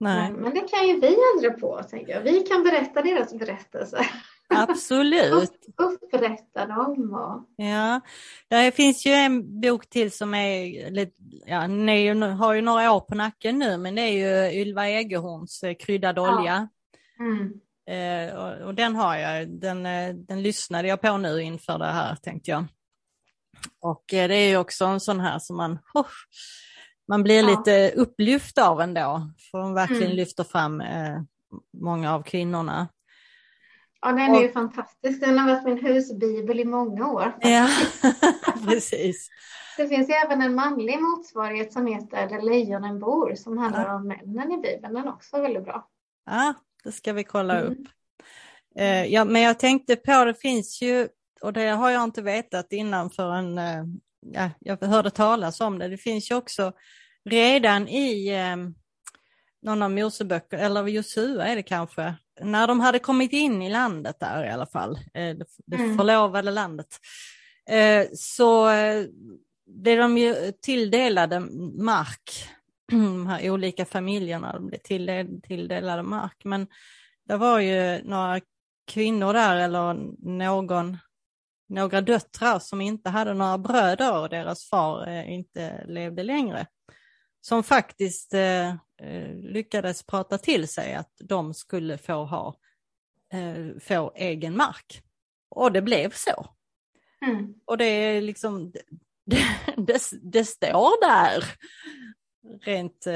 Nej, 0.00 0.32
Men, 0.32 0.40
men 0.42 0.54
det 0.54 0.60
kan 0.60 0.88
ju 0.88 1.00
vi 1.00 1.16
ändra 1.36 1.50
på, 1.60 1.82
tänker 1.82 2.12
jag. 2.12 2.20
Vi 2.20 2.40
kan 2.40 2.62
berätta 2.62 3.02
deras 3.02 3.34
berättelser. 3.34 4.06
absolut. 4.48 5.52
Upprätta 5.76 6.66
dem. 6.66 7.14
Och, 7.14 7.64
Ja, 7.64 8.00
det 8.48 8.72
finns 8.72 9.06
ju 9.06 9.12
en 9.12 9.60
bok 9.60 9.90
till 9.90 10.12
som 10.12 10.34
är 10.34 10.90
lite, 10.90 11.12
ja, 11.46 11.66
ju, 11.94 12.14
har 12.22 12.54
ju 12.54 12.60
några 12.60 12.92
år 12.92 13.00
på 13.00 13.14
nacken 13.14 13.58
nu, 13.58 13.76
men 13.78 13.94
det 13.94 14.02
är 14.02 14.48
ju 14.50 14.60
Ylva 14.60 14.88
Egerhorns 14.88 15.62
eh, 15.62 15.74
Kryddad 15.74 16.18
Ja. 16.18 16.38
olja. 16.38 16.68
mm, 17.18 17.60
Eh, 17.90 18.34
och, 18.34 18.66
och 18.66 18.74
den 18.74 18.96
har 18.96 19.16
jag, 19.16 19.48
den, 19.48 19.86
eh, 19.86 20.14
den 20.14 20.42
lyssnade 20.42 20.88
jag 20.88 21.00
på 21.00 21.16
nu 21.16 21.42
inför 21.42 21.78
det 21.78 21.86
här 21.86 22.16
tänkte 22.16 22.50
jag. 22.50 22.64
Och 23.80 24.14
eh, 24.14 24.28
det 24.28 24.34
är 24.34 24.48
ju 24.48 24.56
också 24.56 24.84
en 24.84 25.00
sån 25.00 25.20
här 25.20 25.38
som 25.38 25.56
man, 25.56 25.72
oh, 25.94 26.06
man 27.10 27.22
blir 27.22 27.42
Ja. 27.42 27.50
lite 27.50 27.92
upplyft 27.96 28.58
av 28.58 28.80
ändå, 28.80 29.30
för 29.50 29.58
de 29.58 29.74
verkligen 29.74 30.02
Mm. 30.02 30.16
lyfter 30.16 30.44
fram 30.44 30.80
eh, 30.80 31.20
många 31.80 32.14
av 32.14 32.22
kvinnorna. 32.22 32.88
ja, 34.02 34.08
den 34.08 34.34
är 34.34 34.42
ju 34.42 34.52
fantastisk. 34.52 35.20
Den 35.20 35.38
har 35.38 35.48
varit 35.54 35.64
min 35.64 35.86
husbibel 35.86 36.60
i 36.60 36.64
många 36.64 37.08
år. 37.08 37.36
Ja, 37.40 37.68
precis. 38.68 39.28
Det 39.76 39.88
finns 39.88 40.08
ju 40.08 40.12
även 40.14 40.42
en 40.42 40.54
manlig 40.54 41.00
motsvarighet 41.02 41.72
som 41.72 41.86
heter 41.86 42.28
Där 42.28 42.42
lejonen 42.42 42.98
bor 42.98 43.34
som 43.34 43.58
handlar 43.58 43.94
om 43.94 44.08
männen 44.08 44.52
i 44.52 44.56
Bibeln. 44.56 44.94
Den 44.94 45.04
är 45.04 45.08
också 45.08 45.40
väldigt 45.42 45.64
bra. 45.64 45.88
Ja, 46.26 46.54
det 46.84 46.92
ska 46.92 47.12
vi 47.12 47.24
kolla 47.24 47.60
Mm. 47.60 47.72
upp. 47.72 47.88
Eh, 48.76 49.04
ja, 49.04 49.24
men 49.24 49.42
jag 49.42 49.58
tänkte 49.58 49.96
på, 49.96 50.24
det 50.24 50.34
finns 50.34 50.82
ju, 50.82 51.08
och 51.42 51.52
det 51.52 51.66
har 51.68 51.90
jag 51.90 52.04
inte 52.04 52.22
vetat 52.22 52.72
innan 52.72 53.10
förrän 53.10 53.58
eh, 53.58 53.84
ja, 54.20 54.50
jag 54.60 54.82
hörde 54.82 55.10
talas 55.10 55.60
om 55.60 55.78
det, 55.78 55.88
det 55.88 55.96
finns 55.96 56.30
ju 56.30 56.34
också 56.34 56.72
redan 57.24 57.88
i 57.88 58.28
eh, 58.28 58.56
någon 59.62 59.82
av 59.82 59.90
Moseböcker, 59.90 60.58
eller 60.58 60.86
Josua 60.86 61.46
är 61.46 61.56
det 61.56 61.62
kanske, 61.62 62.14
när 62.40 62.66
de 62.66 62.80
hade 62.80 62.98
kommit 62.98 63.32
in 63.32 63.62
i 63.62 63.70
landet 63.70 64.16
där 64.20 64.44
i 64.44 64.50
alla 64.50 64.66
fall, 64.66 64.96
eh, 65.14 65.36
det, 65.36 65.44
det 65.66 65.76
Mm. 65.76 65.96
förlovade 65.98 66.50
landet, 66.50 66.86
eh, 67.70 68.06
så 68.14 68.68
eh, 68.70 69.04
blev 69.66 69.98
de 69.98 70.18
ju 70.18 70.52
tilldelade 70.62 71.40
mark, 71.84 72.48
de 72.90 73.26
här 73.26 73.50
olika 73.50 73.84
familjerna, 73.84 74.52
de 74.52 74.66
blev 74.66 74.78
tilldel- 74.80 75.40
tilldelade 75.42 76.02
mark, 76.02 76.44
men 76.44 76.66
det 77.28 77.36
var 77.36 77.58
ju 77.60 78.02
några 78.04 78.40
kvinnor 78.86 79.32
där 79.32 79.56
eller 79.56 79.94
någon, 80.38 80.98
några 81.70 82.00
döttrar 82.00 82.58
som 82.58 82.80
inte 82.80 83.10
hade 83.10 83.34
några 83.34 83.58
bröder 83.58 84.18
och 84.18 84.28
deras 84.28 84.64
far 84.64 85.08
eh, 85.08 85.32
inte 85.32 85.84
levde 85.86 86.22
längre. 86.22 86.66
Som 87.40 87.62
faktiskt 87.62 88.34
eh, 88.34 88.68
eh, 89.02 89.34
lyckades 89.34 90.02
prata 90.02 90.38
till 90.38 90.68
sig 90.68 90.94
att 90.94 91.12
de 91.18 91.54
skulle 91.54 91.98
få 91.98 92.24
ha 92.24 92.56
eh, 93.32 93.80
få 93.80 94.12
egen 94.14 94.56
mark. 94.56 95.02
Och 95.48 95.72
det 95.72 95.82
blev 95.82 96.10
så. 96.10 96.46
Mm. 97.26 97.54
Och 97.64 97.78
det 97.78 97.84
är 97.84 98.20
liksom, 98.20 98.70
det, 99.26 99.44
det, 99.76 100.00
det 100.22 100.44
står 100.44 101.00
där. 101.00 101.44
Rent, 102.62 103.06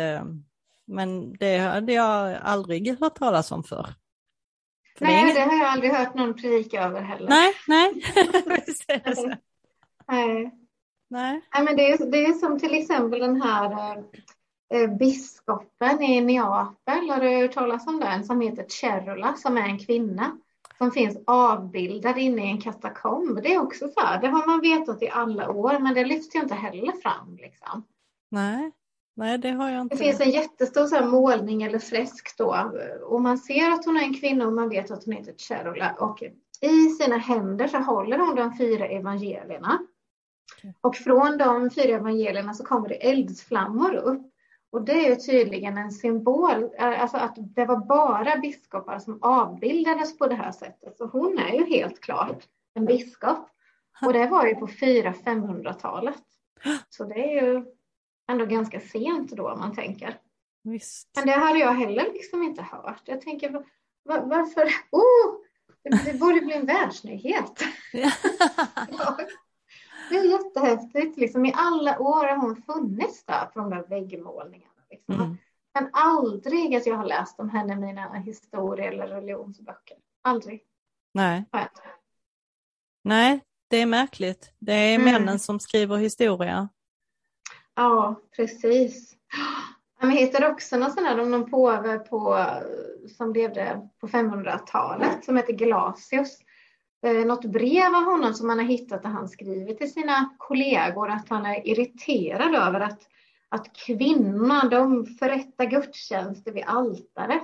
men 0.86 1.32
det 1.32 1.58
hade 1.58 1.92
jag 1.92 2.34
aldrig 2.42 3.00
hört 3.00 3.18
talas 3.18 3.52
om 3.52 3.64
förr. 3.64 3.94
För 4.98 5.04
det 5.04 5.12
Nej, 5.12 5.22
ingen- 5.22 5.34
det 5.34 5.40
har 5.40 5.56
jag 5.56 5.68
aldrig 5.68 5.92
hört 5.92 6.14
någon 6.14 6.34
predika 6.34 6.82
över 6.82 7.00
heller. 7.00 7.28
nej, 7.28 7.52
nej. 7.68 7.92
Det. 8.88 9.38
Nej. 10.06 10.50
nej. 11.10 11.40
Nej, 11.54 11.64
men 11.64 11.76
det, 11.76 11.92
är, 11.92 12.10
det 12.10 12.26
är 12.26 12.32
som 12.32 12.58
till 12.58 12.74
exempel 12.74 13.20
den 13.20 13.42
här 13.42 13.96
eh, 14.72 14.80
eh, 14.80 14.90
biskopen 14.96 16.02
i 16.02 16.20
Neapel. 16.20 17.10
Har 17.10 17.20
du 17.20 17.28
hört 17.28 17.52
talas 17.52 17.86
om 17.86 18.00
den? 18.00 18.24
Som 18.24 18.40
heter 18.40 18.66
Cherula, 18.68 19.34
som 19.36 19.56
är 19.56 19.62
en 19.68 19.78
kvinna. 19.78 20.38
Som 20.78 20.90
finns 20.92 21.18
avbildad 21.26 22.18
inne 22.18 22.46
i 22.46 22.50
en 22.50 22.60
katakomb. 22.60 23.42
Det 23.42 23.54
är 23.54 23.62
också 23.62 23.88
så 23.88 24.00
här, 24.00 24.20
det 24.20 24.28
har 24.28 24.46
man 24.46 24.60
vetat 24.60 25.02
i 25.02 25.08
alla 25.08 25.50
år, 25.50 25.78
men 25.78 25.94
det 25.94 26.04
lyfts 26.04 26.36
ju 26.36 26.40
inte 26.40 26.54
heller 26.54 26.92
fram. 26.92 27.36
Liksom. 27.36 27.84
nej, 28.30 28.72
nej, 29.14 29.38
det 29.38 29.50
har 29.50 29.70
jag 29.70 29.80
inte. 29.80 29.94
Det 29.94 30.04
finns 30.04 30.20
en 30.20 30.30
jättestor 30.30 30.86
så 30.86 31.04
målning 31.04 31.62
eller 31.62 31.78
fresk 31.78 32.38
då 32.38 32.70
och 33.02 33.20
man 33.20 33.38
ser 33.38 33.70
att 33.70 33.84
hon 33.84 33.96
är 33.96 34.02
en 34.02 34.14
kvinna 34.14 34.46
och 34.46 34.52
man 34.52 34.68
vet 34.68 34.90
att 34.90 35.04
hon 35.04 35.14
heter 35.14 35.34
Cherula 35.38 35.96
och 35.98 36.22
i 36.60 36.88
sina 36.88 37.16
händer 37.16 37.68
så 37.68 37.78
håller 37.78 38.18
hon 38.18 38.36
de 38.36 38.56
fyra 38.56 38.86
evangelierna. 38.86 39.78
Och 40.80 40.96
från 40.96 41.38
de 41.38 41.70
fyra 41.70 41.96
evangelierna 41.96 42.54
så 42.54 42.64
kommer 42.64 42.88
det 42.88 43.10
eldsflammor 43.10 43.94
upp. 43.94 44.30
Och 44.72 44.82
det 44.82 45.06
är 45.06 45.10
ju 45.10 45.16
tydligen 45.16 45.78
en 45.78 45.92
symbol, 45.92 46.70
eh, 46.78 47.02
alltså 47.02 47.16
att 47.16 47.34
det 47.36 47.64
var 47.64 47.76
bara 47.76 48.36
biskopar 48.36 48.98
som 48.98 49.18
avbildades 49.22 50.18
på 50.18 50.26
det 50.26 50.34
här 50.34 50.52
sättet. 50.52 50.96
Så 50.98 51.06
hon 51.06 51.38
är 51.38 51.52
ju 51.52 51.64
helt 51.64 52.00
klart 52.00 52.44
en 52.74 52.84
biskop. 52.84 53.48
Och 54.06 54.12
det 54.12 54.26
var 54.26 54.46
ju 54.46 54.54
på 54.54 54.66
400-500-talet. 54.66 56.22
Så 56.88 57.04
det 57.04 57.38
är 57.38 57.42
ju 57.42 57.64
ändå 58.32 58.46
ganska 58.46 58.80
sent 58.80 59.30
då 59.30 59.50
om 59.50 59.58
man 59.58 59.74
tänker. 59.74 60.18
Visst. 60.62 61.08
Men 61.16 61.26
det 61.26 61.32
hade 61.32 61.58
jag 61.58 61.72
heller 61.74 62.12
liksom 62.12 62.42
inte 62.42 62.62
hört. 62.62 63.02
Jag 63.04 63.20
tänker, 63.20 63.50
va- 63.50 63.64
va- 64.04 64.24
varför? 64.24 64.62
Oh, 64.90 65.36
det, 65.82 66.12
det 66.12 66.18
borde 66.18 66.40
bli 66.40 66.54
en 66.54 66.66
världsnyhet. 66.66 67.62
Ja. 67.92 68.10
Det 70.10 70.16
är 70.16 70.24
jättehäftigt. 70.24 71.16
Liksom, 71.18 71.46
I 71.46 71.52
alla 71.56 71.98
år 71.98 72.24
har 72.26 72.36
hon 72.36 72.62
funnits 72.62 73.24
där 73.24 73.44
på 73.46 73.60
de 73.60 73.70
där 73.70 73.86
väggmålningarna. 73.88 74.72
Liksom. 74.90 75.14
Mm. 75.14 75.36
Men 75.74 75.88
aldrig 75.92 76.74
att 76.74 76.86
jag 76.86 76.96
har 76.96 77.04
läst 77.06 77.40
om 77.40 77.50
henne 77.50 77.72
i 77.72 77.76
mina 77.76 78.12
historie 78.14 78.88
eller 78.88 79.06
religionsböcker. 79.06 79.96
Aldrig. 80.22 80.62
Nej, 81.14 81.44
nej, 83.04 83.40
det 83.68 83.76
är 83.76 83.86
märkligt. 83.86 84.52
Det 84.58 84.72
är 84.72 84.94
Mm. 84.94 85.12
männen 85.12 85.38
som 85.38 85.60
skriver 85.60 85.96
historia. 85.96 86.68
Ja, 87.76 88.20
precis. 88.36 89.16
Jag 90.00 90.10
hittade 90.10 90.48
också 90.48 90.76
någon 90.76 90.92
sån 90.92 91.04
här, 91.04 91.20
om 91.20 91.30
någon 91.30 91.50
påve 91.50 91.98
på, 91.98 92.46
som 93.16 93.32
levde 93.32 93.88
på 94.00 94.06
500-talet 94.06 95.24
som 95.24 95.36
heter 95.36 95.58
Gelasius. 95.58 96.38
Eh, 97.06 97.26
något 97.26 97.44
brev 97.44 97.94
av 97.94 98.04
honom 98.04 98.34
som 98.34 98.46
man 98.46 98.58
har 98.58 98.66
hittat 98.66 99.02
där 99.02 99.10
han 99.10 99.28
skriver 99.28 99.74
till 99.74 99.92
sina 99.92 100.34
kollegor 100.38 101.10
att 101.10 101.28
han 101.28 101.46
är 101.46 101.68
irriterad 101.68 102.54
över 102.54 102.80
att, 102.80 103.00
att 103.48 103.76
kvinnorna 103.76 104.68
de 104.68 105.06
förrättar 105.06 105.64
gudstjänster 105.64 106.52
vid 106.52 106.64
altaret. 106.66 107.42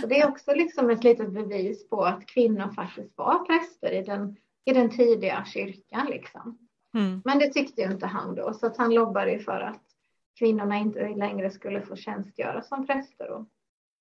Så 0.00 0.06
det 0.06 0.20
är 0.20 0.28
också 0.28 0.54
liksom 0.54 0.90
ett 0.90 1.04
litet 1.04 1.32
bevis 1.32 1.88
på 1.88 2.04
att 2.04 2.26
kvinnor 2.26 2.72
faktiskt 2.74 3.18
var 3.18 3.44
präster 3.44 3.92
i 3.92 4.02
den 4.02 4.36
i 4.64 4.72
den 4.72 4.90
tidiga 4.90 5.44
kyrkan 5.44 6.06
liksom. 6.06 6.58
Mm. 6.94 7.22
Men 7.24 7.38
det 7.38 7.52
tyckte 7.52 7.82
ju 7.82 7.92
inte 7.92 8.06
han 8.06 8.34
då, 8.34 8.52
så 8.54 8.66
att 8.66 8.76
han 8.76 8.94
lobbade 8.94 9.38
för 9.38 9.60
att 9.60 9.82
kvinnorna 10.38 10.78
inte 10.78 11.08
längre 11.08 11.50
skulle 11.50 11.82
få 11.82 11.96
tjänstgöra 11.96 12.62
som 12.62 12.86
präster. 12.86 13.30
Och, 13.30 13.46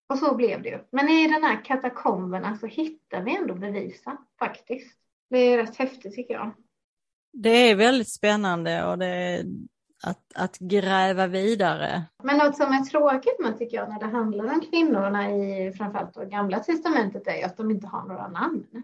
och 0.10 0.18
så 0.18 0.36
blev 0.36 0.62
det 0.62 0.70
ju. 0.70 0.80
Men 0.92 1.10
i 1.10 1.28
den 1.28 1.44
här 1.44 1.66
katakomberna 1.66 2.58
så 2.58 2.68
hittar 2.68 3.22
vi 3.22 3.36
ändå 3.36 3.54
bevisen 3.54 4.18
faktiskt. 4.40 4.98
Det 5.30 5.38
är 5.38 5.58
rätt 5.58 5.76
häftigt 5.76 6.16
tycker 6.16 6.34
jag. 6.34 6.52
Det 7.34 7.50
är 7.50 7.76
väldigt 7.76 8.10
spännande 8.10 8.86
och 8.86 8.98
det 8.98 9.46
att, 10.04 10.36
att 10.36 10.58
gräva 10.60 11.28
vidare. 11.28 12.04
Men 12.24 12.38
något 12.38 12.58
som 12.58 12.72
är 12.72 12.82
tråkigt 12.86 13.40
med 13.40 13.58
tycker 13.58 13.78
jag 13.78 13.90
när 13.90 14.00
det 14.00 14.06
handlar 14.06 14.54
om 14.54 14.62
kvinnorna 14.62 15.32
i 15.32 15.74
framförallt 15.78 16.14
det 16.14 16.26
gamla 16.26 16.60
testamentet 16.60 17.28
är 17.28 17.46
att 17.46 17.58
de 17.58 17.72
inte 17.72 17.88
har 17.88 18.08
några 18.08 18.28
namn. 18.28 18.84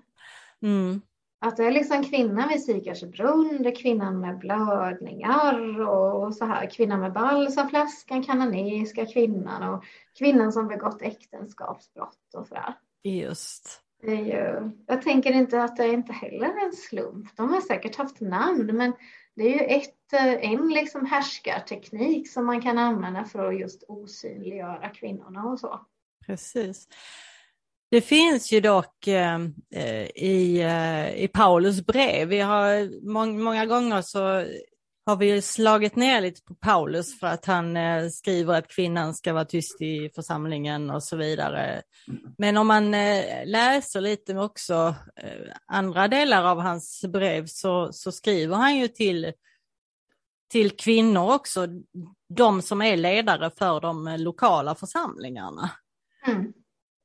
Mm. 0.62 1.02
Att 1.46 1.58
det 1.58 1.64
är 1.66 1.72
liksom 1.72 2.04
kvinnan 2.04 2.50
vid 2.50 2.64
Sikardsbrunn, 2.64 3.64
det 3.64 3.70
är 3.70 3.76
kvinnan 3.76 4.20
med 4.20 4.38
blödningar 4.38 5.82
och 5.82 6.36
så 6.36 6.46
här, 6.46 6.70
kvinnan 6.70 7.00
med 7.00 7.14
balsamflaskan, 7.14 8.24
kananeiska 8.24 9.06
kvinnan 9.06 9.74
och 9.74 9.84
kvinnan 10.18 10.52
som 10.52 10.68
begått 10.68 11.02
äktenskapsbrott 11.02 12.34
och 12.34 12.48
så 12.48 12.56
där. 12.56 12.74
Just. 13.04 13.82
Det 14.02 14.12
är 14.12 14.26
ju, 14.26 14.72
jag 14.88 15.02
tänker 15.02 15.32
inte 15.32 15.64
att 15.64 15.78
det 15.78 15.88
inte 15.88 16.14
heller 16.14 16.48
är 16.48 16.66
en 16.66 16.74
slump. 16.74 17.36
De 17.36 17.54
har 17.54 17.62
säkert 17.62 17.96
haft 17.96 18.22
namn, 18.22 18.78
men 18.78 18.94
det 19.36 19.44
är 19.44 19.60
ju 19.60 19.66
ett, 19.78 20.14
en 20.42 20.70
liksom 20.70 21.06
härskarteknik 21.06 22.32
som 22.32 22.46
man 22.46 22.62
kan 22.62 22.78
använda 22.78 23.26
för 23.26 23.48
att 23.48 23.60
just 23.60 23.84
osynliggöra 23.88 24.90
kvinnorna 24.90 25.44
och 25.44 25.60
så. 25.60 25.86
Precis. 26.26 26.88
Det 27.96 28.02
finns 28.02 28.52
ju 28.52 28.62
dock 28.62 29.08
eh, 29.08 29.40
eh, 29.76 30.06
i, 30.16 30.62
eh, 30.62 31.24
i 31.24 31.28
Paulus 31.28 31.86
brev, 31.86 32.28
vi 32.28 32.40
har 32.40 32.90
må 33.10 33.26
många 33.26 33.66
gånger 33.66 34.02
så 34.02 34.20
har 35.06 35.16
vi 35.16 35.42
slagit 35.42 35.96
ner 35.96 36.22
lite 36.22 36.42
på 36.42 36.56
Paulus 36.56 37.20
för 37.20 37.28
att 37.28 37.46
han 37.46 37.78
eh, 37.78 38.10
skriver 38.10 38.54
att 38.54 38.68
kvinnan 38.68 39.14
ska 39.14 39.34
vara 39.34 39.46
tyst 39.46 39.82
i 39.82 40.10
församlingen 40.16 40.90
och 40.90 41.04
så 41.04 41.18
vidare. 41.18 41.82
Men 42.38 42.58
om 42.58 42.68
man 42.68 42.94
eh, 42.94 43.46
läser 43.46 44.02
lite 44.02 44.38
också 44.38 44.96
eh, 45.16 45.56
andra 45.68 46.08
delar 46.08 46.44
av 46.44 46.60
hans 46.60 47.06
brev 47.08 47.46
så, 47.48 47.94
så 47.94 48.12
skriver 48.12 48.56
han 48.56 48.78
ju 48.78 48.88
till, 48.88 49.34
till 50.52 50.72
kvinnor 50.72 51.34
också, 51.34 51.68
de 52.36 52.62
som 52.62 52.82
är 52.82 52.98
ledare 52.98 53.52
för 53.58 53.82
de 53.82 54.16
lokala 54.20 54.76
församlingarna. 54.76 55.72
Mm. 56.28 56.54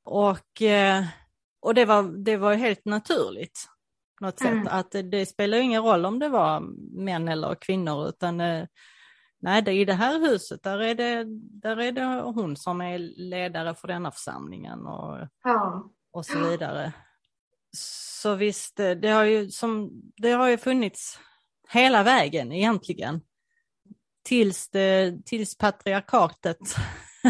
Och, 0.03 0.61
eh, 0.61 1.05
och 1.59 1.73
det, 1.73 1.85
var, 1.85 2.03
det 2.23 2.37
var 2.37 2.53
helt 2.53 2.85
naturligt 2.85 3.67
något 4.21 4.39
sätt. 4.39 4.51
Mm. 4.51 4.67
Att 4.67 4.91
det, 4.91 5.01
det, 5.01 5.25
spelar 5.25 5.57
ingen 5.57 5.83
roll 5.83 6.05
om 6.05 6.19
det 6.19 6.29
var 6.29 6.59
män 7.03 7.27
eller 7.27 7.55
kvinnor 7.55 8.09
utan 8.09 8.41
eh, 8.41 8.65
nej, 9.39 9.61
det, 9.61 9.71
i 9.71 9.85
det 9.85 9.93
här 9.93 10.19
huset 10.19 10.63
där 10.63 10.79
är, 10.79 10.95
det, 10.95 11.25
där 11.61 11.79
är 11.79 11.91
det 11.91 12.21
hon 12.21 12.57
som 12.57 12.81
är 12.81 12.97
ledare 12.99 13.75
för 13.75 13.87
denna 13.87 14.11
församlingen 14.11 14.85
och, 14.85 15.27
ja. 15.43 15.91
och 16.11 16.25
så 16.25 16.49
vidare. 16.49 16.93
Så 17.77 18.35
visst, 18.35 18.79
eh, 18.79 18.91
det 18.91 19.09
har, 19.09 19.23
ju 19.23 19.49
som, 19.49 19.91
det 20.17 20.31
har 20.31 20.47
ju 20.47 20.57
funnits 20.57 21.19
hela 21.69 22.03
vägen 22.03 22.51
egentligen. 22.51 23.21
Tills, 24.23 24.69
det, 24.69 25.25
tills 25.25 25.57
patriarkatet 25.57 26.59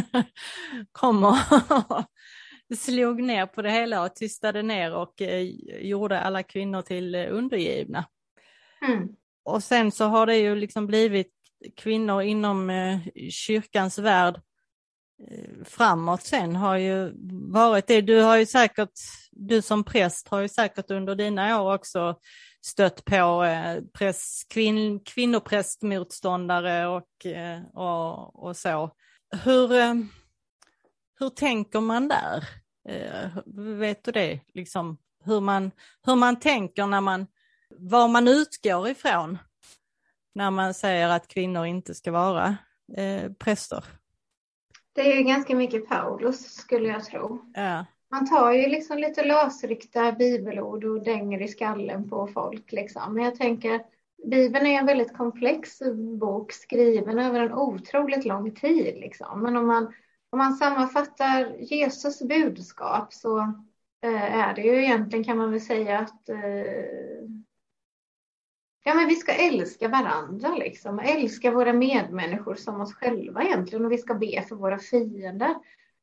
kommer 0.91 1.37
slog 2.75 3.23
ner 3.23 3.45
på 3.45 3.61
det 3.61 3.71
hela 3.71 4.03
och 4.03 4.15
tystade 4.15 4.61
ner 4.61 4.93
och 4.95 5.21
eh, 5.21 5.41
gjorde 5.81 6.19
alla 6.19 6.43
kvinnor 6.43 6.81
till 6.81 7.15
eh, 7.15 7.27
undergivna. 7.29 8.05
Mm. 8.87 9.09
Och 9.43 9.63
sen 9.63 9.91
så 9.91 10.05
har 10.05 10.25
det 10.25 10.37
ju 10.37 10.55
liksom 10.55 10.87
blivit 10.87 11.33
kvinnor 11.77 12.21
inom 12.21 12.69
eh, 12.69 12.99
kyrkans 13.29 13.99
värld 13.99 14.41
eh, 15.31 15.65
framåt 15.65 16.21
sen 16.21 16.55
har 16.55 16.77
ju 16.77 17.13
varit 17.51 17.87
det. 17.87 18.01
Du 18.01 18.21
har 18.21 18.37
ju 18.37 18.45
säkert, 18.45 18.99
du 19.31 19.61
som 19.61 19.83
präst 19.83 20.27
har 20.27 20.39
ju 20.39 20.49
säkert 20.49 20.91
under 20.91 21.15
dina 21.15 21.61
år 21.61 21.73
också 21.73 22.19
stött 22.65 23.05
på 23.05 23.43
eh, 23.43 23.81
press, 23.93 24.43
kvinn, 24.49 24.99
kvinnoprästmotståndare 24.99 26.87
och, 26.87 27.25
och, 27.73 28.43
och 28.43 28.57
så. 28.57 28.91
Hur, 29.43 29.67
hur 31.19 31.29
tänker 31.29 31.79
man 31.79 32.07
där? 32.07 32.60
Eh, 32.89 33.29
vet 33.55 34.03
du 34.03 34.11
det? 34.11 34.39
Liksom, 34.53 34.97
hur, 35.23 35.41
man, 35.41 35.71
hur 36.05 36.15
man 36.15 36.39
tänker 36.39 36.87
när 36.87 37.01
man, 37.01 37.27
var 37.69 38.07
man 38.07 38.27
utgår 38.27 38.89
ifrån 38.89 39.37
när 40.35 40.51
man 40.51 40.73
säger 40.73 41.09
att 41.09 41.27
kvinnor 41.27 41.65
inte 41.65 41.95
ska 41.95 42.11
vara 42.11 42.57
eh, 42.97 43.31
präster? 43.31 43.83
Det 44.93 45.01
är 45.01 45.21
ganska 45.21 45.55
mycket 45.55 45.89
Paulus 45.89 46.53
skulle 46.53 46.89
jag 46.89 47.05
tro. 47.05 47.51
Ja. 47.53 47.85
Man 48.11 48.29
tar 48.29 48.51
ju 48.51 48.67
liksom 48.67 48.97
lite 48.97 49.23
lösryckta 49.23 50.11
bibelord 50.11 50.83
och 50.83 51.03
dänger 51.03 51.41
i 51.41 51.47
skallen 51.47 52.09
på 52.09 52.27
folk. 52.27 52.71
Liksom. 52.71 53.13
Men 53.13 53.23
jag 53.23 53.35
tänker, 53.35 53.81
Bibeln 54.25 54.65
är 54.65 54.79
en 54.79 54.85
väldigt 54.85 55.17
komplex 55.17 55.79
bok 56.19 56.51
skriven 56.51 57.19
över 57.19 57.39
en 57.39 57.53
otroligt 57.53 58.25
lång 58.25 58.55
tid. 58.55 58.95
Liksom. 58.99 59.43
Men 59.43 59.57
om 59.57 59.67
man 59.67 59.93
om 60.31 60.37
man 60.37 60.53
sammanfattar 60.53 61.55
Jesus 61.59 62.21
budskap 62.21 63.13
så 63.13 63.39
eh, 64.01 64.37
är 64.39 64.55
det 64.55 64.61
ju 64.61 64.83
egentligen 64.83 65.25
kan 65.25 65.37
man 65.37 65.51
väl 65.51 65.61
säga 65.61 65.99
att 65.99 66.29
eh, 66.29 67.21
ja, 68.83 68.93
men 68.93 69.07
vi 69.07 69.15
ska 69.15 69.31
älska 69.31 69.87
varandra 69.87 70.55
liksom. 70.55 70.99
Älska 70.99 71.51
våra 71.51 71.73
medmänniskor 71.73 72.55
som 72.55 72.81
oss 72.81 72.93
själva 72.93 73.43
egentligen 73.43 73.85
och 73.85 73.91
vi 73.91 73.97
ska 73.97 74.13
be 74.13 74.41
för 74.49 74.55
våra 74.55 74.79
fiender. 74.79 75.55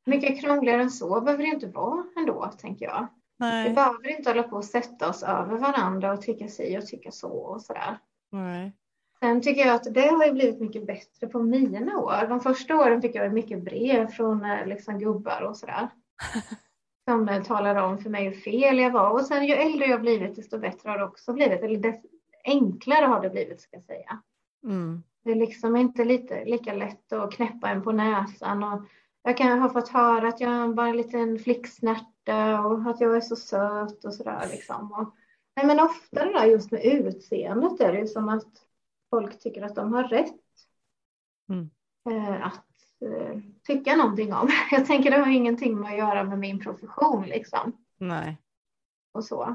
Mycket 0.07 0.41
krångligare 0.41 0.83
än 0.83 0.91
så 0.91 1.21
behöver 1.21 1.45
det 1.45 1.51
inte 1.51 1.67
vara 1.67 2.05
ändå, 2.17 2.53
tänker 2.59 2.85
jag. 2.85 3.07
Nej. 3.37 3.69
Vi 3.69 3.75
behöver 3.75 4.09
inte 4.09 4.31
hålla 4.31 4.43
på 4.43 4.57
och 4.57 4.65
sätta 4.65 5.09
oss 5.09 5.23
över 5.23 5.59
varandra 5.59 6.13
och 6.13 6.23
tycka 6.23 6.49
si 6.49 6.79
och 6.79 6.87
tycka 6.87 7.11
så 7.11 7.33
och 7.33 7.63
sådär. 7.63 7.99
Nej. 8.31 8.77
Sen 9.21 9.43
tycker 9.43 9.67
jag 9.67 9.75
att 9.75 9.95
det 9.95 10.09
har 10.09 10.33
blivit 10.33 10.61
mycket 10.61 10.87
bättre 10.87 11.27
på 11.27 11.43
mina 11.43 11.99
år. 11.99 12.29
De 12.29 12.41
första 12.41 12.77
åren 12.77 13.03
fick 13.03 13.15
jag 13.15 13.33
mycket 13.33 13.65
brev 13.65 14.07
från 14.07 14.45
eh, 14.45 14.67
liksom, 14.67 14.99
gubbar 14.99 15.43
och 15.43 15.57
sådär. 15.57 15.89
Som 17.09 17.29
eh, 17.29 17.43
talade 17.43 17.83
om 17.83 17.99
för 17.99 18.11
mig 18.11 18.25
hur 18.25 18.33
fel 18.33 18.79
jag 18.79 18.91
var. 18.91 19.11
Och 19.11 19.27
sen 19.27 19.47
ju 19.47 19.55
äldre 19.55 19.87
jag 19.87 20.01
blivit 20.01 20.37
desto 20.37 20.59
bättre 20.59 20.91
har 20.91 20.99
det 20.99 21.05
också 21.05 21.33
blivit. 21.33 21.63
Eller 21.63 21.79
desto 21.79 22.09
enklare 22.45 23.07
har 23.07 23.21
det 23.21 23.31
blivit 23.31 23.61
ska 23.61 23.77
jag 23.77 23.85
säga. 23.85 24.23
Mm. 24.65 25.03
Det 25.25 25.31
är 25.31 25.35
liksom 25.35 25.77
inte 25.77 26.05
lite, 26.05 26.45
lika 26.45 26.75
lätt 26.75 27.13
att 27.13 27.33
knäppa 27.33 27.69
en 27.69 27.83
på 27.83 27.93
näsan. 27.93 28.63
Och 28.63 28.85
jag 29.23 29.37
kan 29.37 29.61
ha 29.61 29.69
fått 29.69 29.89
höra 29.89 30.29
att 30.29 30.41
jag 30.41 30.53
är 30.53 30.69
bara 30.69 30.89
en 30.89 30.97
liten 30.97 31.39
flicksnärta 31.39 32.61
och 32.61 32.91
att 32.91 33.01
jag 33.01 33.17
är 33.17 33.21
så 33.21 33.37
söt 33.37 34.05
och 34.05 34.15
sådär. 34.15 34.47
Liksom. 34.51 34.93
Och, 34.93 35.15
nej, 35.57 35.67
men 35.67 35.81
ofta 35.81 36.25
det 36.25 36.33
där 36.33 36.45
just 36.45 36.73
med 36.73 36.85
utseendet 36.85 37.81
är 37.81 37.93
det 37.93 37.99
ju 37.99 38.07
som 38.07 38.29
att 38.29 38.68
folk 39.11 39.41
tycker 39.41 39.63
att 39.63 39.75
de 39.75 39.93
har 39.93 40.05
rätt 40.05 40.35
mm. 41.49 41.71
Eh, 42.11 42.47
att 42.47 42.65
eh, 43.05 43.41
tycka 43.67 43.97
någonting 43.97 44.33
om. 44.33 44.49
Jag 44.71 44.87
tänker 44.87 45.11
det 45.11 45.19
har 45.19 45.31
ingenting 45.31 45.81
med 45.81 45.93
att 45.93 45.99
göra 45.99 46.25
med 46.25 46.39
min 46.39 46.61
profession 46.61 47.27
liksom. 47.27 47.73
Nej. 47.97 48.39
Och 49.13 49.25
så. 49.25 49.55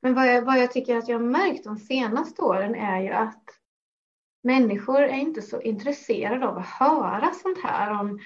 Men 0.00 0.14
vad 0.14 0.34
jag, 0.34 0.42
vad 0.42 0.58
jag 0.58 0.72
tycker 0.72 0.96
att 0.96 1.08
jag 1.08 1.18
har 1.18 1.26
märkt 1.26 1.64
de 1.64 1.76
senaste 1.76 2.42
åren 2.42 2.74
är 2.74 3.00
ju 3.00 3.10
att 3.10 3.44
människor 4.42 5.02
är 5.02 5.18
inte 5.18 5.42
så 5.42 5.60
intresserade 5.60 6.48
av 6.48 6.58
att 6.58 6.66
höra 6.66 7.30
sånt 7.34 7.58
här 7.62 8.00
om 8.00 8.20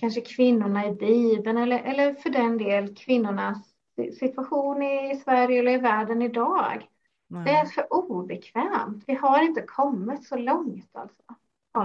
kanske 0.00 0.20
kvinnorna 0.20 0.86
i 0.86 0.92
Bibeln 0.92 1.58
eller, 1.58 1.78
eller 1.78 2.14
för 2.14 2.30
den 2.30 2.58
del 2.58 2.94
kvinnornas 2.94 3.74
situation 4.18 4.82
i 4.82 5.20
Sverige 5.24 5.58
eller 5.58 5.72
i 5.72 5.78
världen 5.78 6.22
idag. 6.22 6.86
Nej. 7.32 7.44
Det 7.44 7.50
är 7.50 7.64
för 7.64 7.92
obekvämt. 7.92 9.04
Vi 9.06 9.14
har 9.14 9.42
inte 9.42 9.62
kommit 9.62 10.24
så 10.26 10.36
långt 10.36 10.90
alltså. 10.92 11.22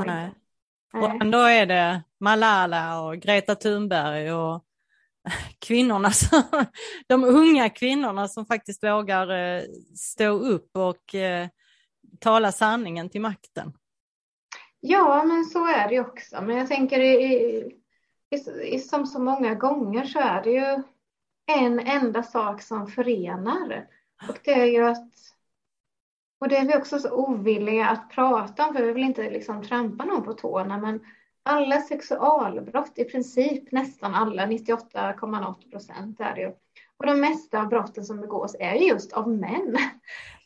Nej. 0.06 0.34
Och 0.94 1.22
ändå 1.22 1.38
är 1.38 1.66
det 1.66 2.04
Malala 2.20 3.02
och 3.02 3.18
Greta 3.18 3.56
Thunberg 3.56 4.32
och 4.34 4.64
kvinnorna, 5.60 6.12
som, 6.12 6.44
de 7.08 7.24
unga 7.24 7.70
kvinnorna 7.70 8.28
som 8.28 8.46
faktiskt 8.46 8.84
vågar 8.84 9.30
eh, 9.30 9.64
stå 9.96 10.30
upp 10.30 10.70
och 10.78 11.16
eh, 11.16 11.48
tala 12.20 12.52
sanningen 12.52 13.10
till 13.10 13.22
makten. 13.22 13.74
Ja, 14.80 15.24
men 15.24 15.46
så 15.46 15.68
är 15.68 15.90
det 15.90 16.00
också. 16.00 16.42
Men 16.42 16.58
jag 16.58 16.68
tänker 16.68 17.00
i, 17.00 17.14
i, 18.30 18.76
i, 18.76 18.80
som 18.80 19.06
så 19.06 19.20
många 19.20 19.56
gånger 19.56 20.06
så 20.06 20.20
är 20.20 20.44
det 20.44 20.52
ju 20.52 20.84
en 21.58 21.80
enda 21.80 22.24
sak 22.24 22.62
som 22.62 22.88
förenar. 22.88 23.88
Och 24.30 24.38
det 24.44 24.54
är 24.54 24.66
ju 24.66 24.86
att 24.86 25.14
och 26.40 26.48
det 26.48 26.58
är 26.58 26.68
vi 26.68 26.76
också 26.76 27.00
så 27.00 27.12
ovilliga 27.12 27.88
att 27.88 28.10
prata 28.10 28.68
om, 28.68 28.74
för 28.74 28.84
vi 28.84 28.92
vill 28.92 29.04
inte 29.04 29.30
liksom 29.30 29.64
trampa 29.64 30.06
någon 30.06 30.24
på 30.24 30.34
tårna. 30.34 30.78
Men 30.78 31.00
alla 31.44 31.82
sexualbrott, 31.82 32.92
i 32.96 33.04
princip 33.04 33.72
nästan 33.72 34.14
alla, 34.14 34.46
98,8 34.46 35.72
procent 35.72 36.20
är 36.20 36.36
det 36.36 36.42
ju, 36.42 36.52
Och 36.98 37.06
de 37.06 37.20
mesta 37.20 37.62
av 37.62 37.68
brotten 37.68 38.04
som 38.04 38.22
begås 38.22 38.56
är 38.60 38.74
just 38.74 39.14
av 39.14 39.30
män. 39.30 39.76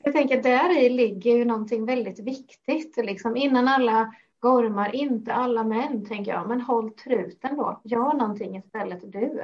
Jag 0.03 0.13
tänker 0.13 0.37
att 0.37 0.43
där 0.43 0.77
i 0.77 0.89
ligger 0.89 1.37
ju 1.37 1.45
någonting 1.45 1.85
väldigt 1.85 2.19
viktigt. 2.19 2.97
Liksom 2.97 3.37
innan 3.37 3.67
alla 3.67 4.15
gormar, 4.39 4.95
inte 4.95 5.33
alla 5.33 5.63
män, 5.63 6.05
tänker 6.05 6.31
jag, 6.31 6.47
men 6.47 6.61
håll 6.61 6.91
truten 6.91 7.57
då. 7.57 7.81
Gör 7.83 8.13
någonting 8.13 8.57
istället 8.57 9.11
du. 9.11 9.43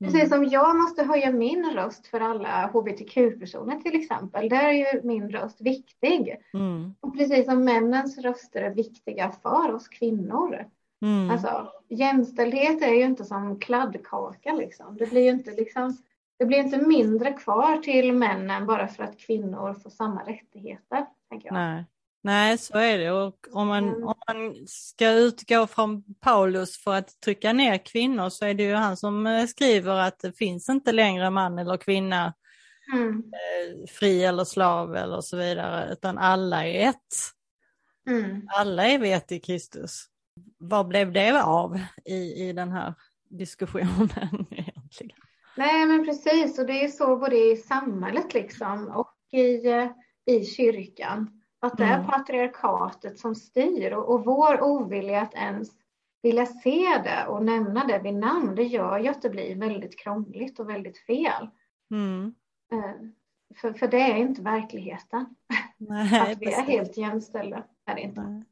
Precis 0.00 0.22
mm. 0.22 0.28
som 0.28 0.44
jag 0.44 0.76
måste 0.76 1.02
höja 1.02 1.32
min 1.32 1.70
röst 1.74 2.06
för 2.06 2.20
alla 2.20 2.66
hbtq-personer 2.66 3.80
till 3.80 4.00
exempel. 4.00 4.48
Där 4.48 4.64
är 4.64 4.72
ju 4.72 5.02
min 5.02 5.30
röst 5.30 5.60
viktig. 5.60 6.36
Mm. 6.54 6.94
Och 7.00 7.18
precis 7.18 7.46
som 7.46 7.64
männens 7.64 8.18
röster 8.18 8.62
är 8.62 8.74
viktiga 8.74 9.32
för 9.42 9.74
oss 9.74 9.88
kvinnor. 9.88 10.66
Mm. 11.02 11.30
Alltså, 11.30 11.72
jämställdhet 11.88 12.82
är 12.82 12.94
ju 12.94 13.02
inte 13.02 13.24
som 13.24 13.60
kladdkaka 13.60 14.52
liksom. 14.52 14.96
Det 14.96 15.10
blir 15.10 15.22
ju 15.22 15.30
inte 15.30 15.50
liksom 15.50 15.96
det 16.38 16.44
blir 16.44 16.58
inte 16.58 16.78
mindre 16.78 17.32
kvar 17.32 17.76
till 17.76 18.12
männen 18.12 18.66
bara 18.66 18.88
för 18.88 19.04
att 19.04 19.18
kvinnor 19.18 19.74
får 19.74 19.90
samma 19.90 20.22
rättigheter. 20.22 21.06
Tänker 21.30 21.48
jag. 21.48 21.54
Nej. 21.54 21.84
Nej, 22.22 22.58
så 22.58 22.78
är 22.78 22.98
det. 22.98 23.10
Och 23.10 23.48
om 23.52 23.68
man, 23.68 24.04
om 24.04 24.14
man 24.28 24.66
ska 24.66 25.10
utgå 25.10 25.66
från 25.66 26.14
Paulus 26.20 26.78
för 26.78 26.94
att 26.94 27.20
trycka 27.20 27.52
ner 27.52 27.78
kvinnor 27.78 28.28
så 28.28 28.44
är 28.44 28.54
det 28.54 28.62
ju 28.62 28.74
han 28.74 28.96
som 28.96 29.26
eh, 29.26 29.46
skriver 29.46 29.94
att 29.94 30.18
det 30.18 30.32
finns 30.32 30.68
inte 30.68 30.92
längre 30.92 31.30
man 31.30 31.58
eller 31.58 31.76
kvinna, 31.76 32.34
mm. 32.94 33.12
Eh, 33.12 33.86
fri 33.88 34.24
eller 34.24 34.44
slav 34.44 34.96
eller 34.96 35.20
så 35.20 35.36
vidare, 35.36 35.92
utan 35.92 36.18
alla 36.18 36.66
är 36.66 36.88
ett. 36.88 36.96
Mm. 38.08 38.48
Alla 38.48 38.86
är 38.86 38.98
vi 38.98 39.12
ett 39.12 39.32
i 39.32 39.40
Kristus. 39.40 40.04
Vad 40.58 40.88
blev 40.88 41.12
det 41.12 41.42
av 41.42 41.80
i, 42.04 42.48
i 42.48 42.52
den 42.52 42.72
här 42.72 42.94
diskussionen 43.30 44.46
egentligen? 44.50 45.18
Nej, 45.56 45.86
men 45.86 46.04
precis, 46.04 46.58
och 46.58 46.66
det 46.66 46.84
är 46.84 46.88
så 46.88 47.16
både 47.16 47.36
i 47.36 47.56
samhället 47.56 48.34
liksom 48.34 48.88
och 48.88 49.14
i, 49.38 49.66
eh, 49.66 49.90
i 50.26 50.44
kyrkan. 50.44 51.37
Att 51.60 51.76
det 51.76 51.84
är 51.84 52.04
patriarkatet 52.04 53.18
som 53.18 53.34
styr 53.34 53.92
och, 53.92 54.14
och 54.14 54.24
vår 54.24 54.62
ovilja 54.62 55.20
att 55.20 55.34
ens 55.34 55.68
vilja 56.22 56.46
se 56.46 57.02
det 57.04 57.26
och 57.28 57.44
nämna 57.44 57.86
det 57.86 57.98
vid 57.98 58.14
namn, 58.14 58.54
det 58.54 58.62
gör 58.62 58.98
ju 58.98 59.08
att 59.08 59.22
det 59.22 59.30
blir 59.30 59.56
väldigt 59.56 59.98
krångligt 59.98 60.58
och 60.58 60.68
väldigt 60.70 60.98
fel. 60.98 61.48
Mm. 61.90 62.34
Eh, 62.72 63.08
för, 63.60 63.72
för 63.72 63.88
det 63.88 64.00
är 64.00 64.16
inte 64.16 64.42
verkligheten. 64.42 65.26
Nej, 65.76 66.32
att 66.32 66.38
vi 66.38 66.52
är 66.52 66.62
helt 66.62 66.96
jämställda 66.96 67.64
är 67.86 67.94
det 67.94 68.00
inte. 68.00 68.44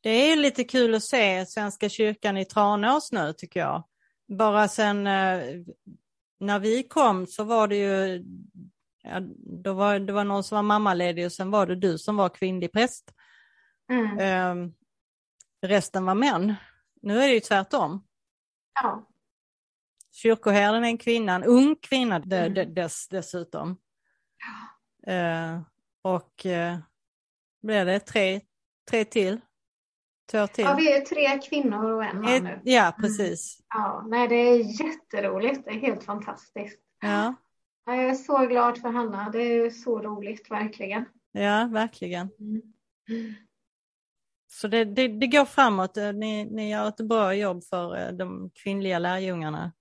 Det 0.00 0.10
är 0.10 0.36
lite 0.36 0.64
kul 0.64 0.94
att 0.94 1.02
se 1.02 1.46
Svenska 1.46 1.88
kyrkan 1.88 2.36
i 2.36 2.44
Tranås 2.44 3.12
nu 3.12 3.32
tycker 3.32 3.60
jag. 3.60 3.84
Bara 4.28 4.68
sen 4.68 5.06
eh, 5.06 5.42
när 6.40 6.58
vi 6.58 6.82
kom 6.82 7.26
så 7.26 7.44
var 7.44 7.68
det 7.68 7.76
ju 7.76 8.24
ja, 9.08 9.20
då 9.62 9.72
var, 9.72 9.98
det 9.98 10.12
var 10.12 10.24
någon 10.24 10.44
som 10.44 10.56
var 10.56 10.62
mammaledig 10.62 11.26
och 11.26 11.32
sen 11.32 11.50
var 11.50 11.66
det 11.66 11.76
du 11.76 11.98
som 11.98 12.16
var 12.16 12.28
kvinnlig 12.28 12.72
präst. 12.72 13.14
Mm. 13.90 14.18
Eh, 14.18 14.72
resten 15.66 16.04
var 16.04 16.14
män. 16.14 16.54
Nu 17.02 17.18
är 17.18 17.28
det 17.28 17.34
ju 17.34 17.40
tvärtom. 17.40 18.04
Ja. 18.82 19.06
Kyrkoherden 20.12 20.84
är 20.84 20.88
en 20.88 20.98
kvinna, 20.98 21.34
en 21.34 21.44
ung 21.44 21.76
kvinna 21.76 22.16
mm. 22.16 22.74
dess, 22.74 23.08
dessutom. 23.08 23.76
Ja. 25.06 25.12
Eh, 25.12 25.60
och 26.02 26.46
eh, 26.46 26.78
blir 27.62 27.84
det 27.84 28.00
tre, 28.00 28.40
tre 28.90 29.04
till? 29.04 29.40
Två 30.30 30.46
till? 30.46 30.64
Ja, 30.64 30.74
vi 30.74 30.92
är 30.92 31.00
tre 31.00 31.38
kvinnor 31.38 31.92
och 31.92 32.04
en 32.04 32.20
man 32.20 32.44
nu. 32.44 32.60
Ja, 32.64 32.94
precis. 33.00 33.60
Mm. 33.60 33.84
Ja, 33.84 34.04
nej, 34.08 34.28
det 34.28 34.34
är 34.34 34.84
jätteroligt. 34.86 35.64
Det 35.64 35.70
är 35.70 35.80
helt 35.80 36.04
fantastiskt. 36.04 36.80
Ja. 37.00 37.34
Jag 37.88 38.04
är 38.04 38.14
så 38.14 38.46
glad 38.46 38.78
för 38.78 38.88
Hanna. 38.88 39.30
Det 39.30 39.42
är 39.42 39.70
så 39.70 40.00
roligt, 40.00 40.50
verkligen. 40.50 41.04
Ja, 41.32 41.68
verkligen. 41.72 42.28
Mm. 42.40 42.62
Så 44.50 44.68
det, 44.68 44.84
det, 44.84 45.08
det, 45.08 45.26
går 45.26 45.44
framåt. 45.44 45.96
Ni, 46.14 46.44
ni 46.44 46.70
gör 46.70 46.88
ett 46.88 47.00
bra 47.00 47.34
jobb 47.34 47.64
för 47.64 47.96
eh, 47.96 48.12
de 48.12 48.50
kvinnliga 48.54 48.98
lärjungarna. 48.98 49.72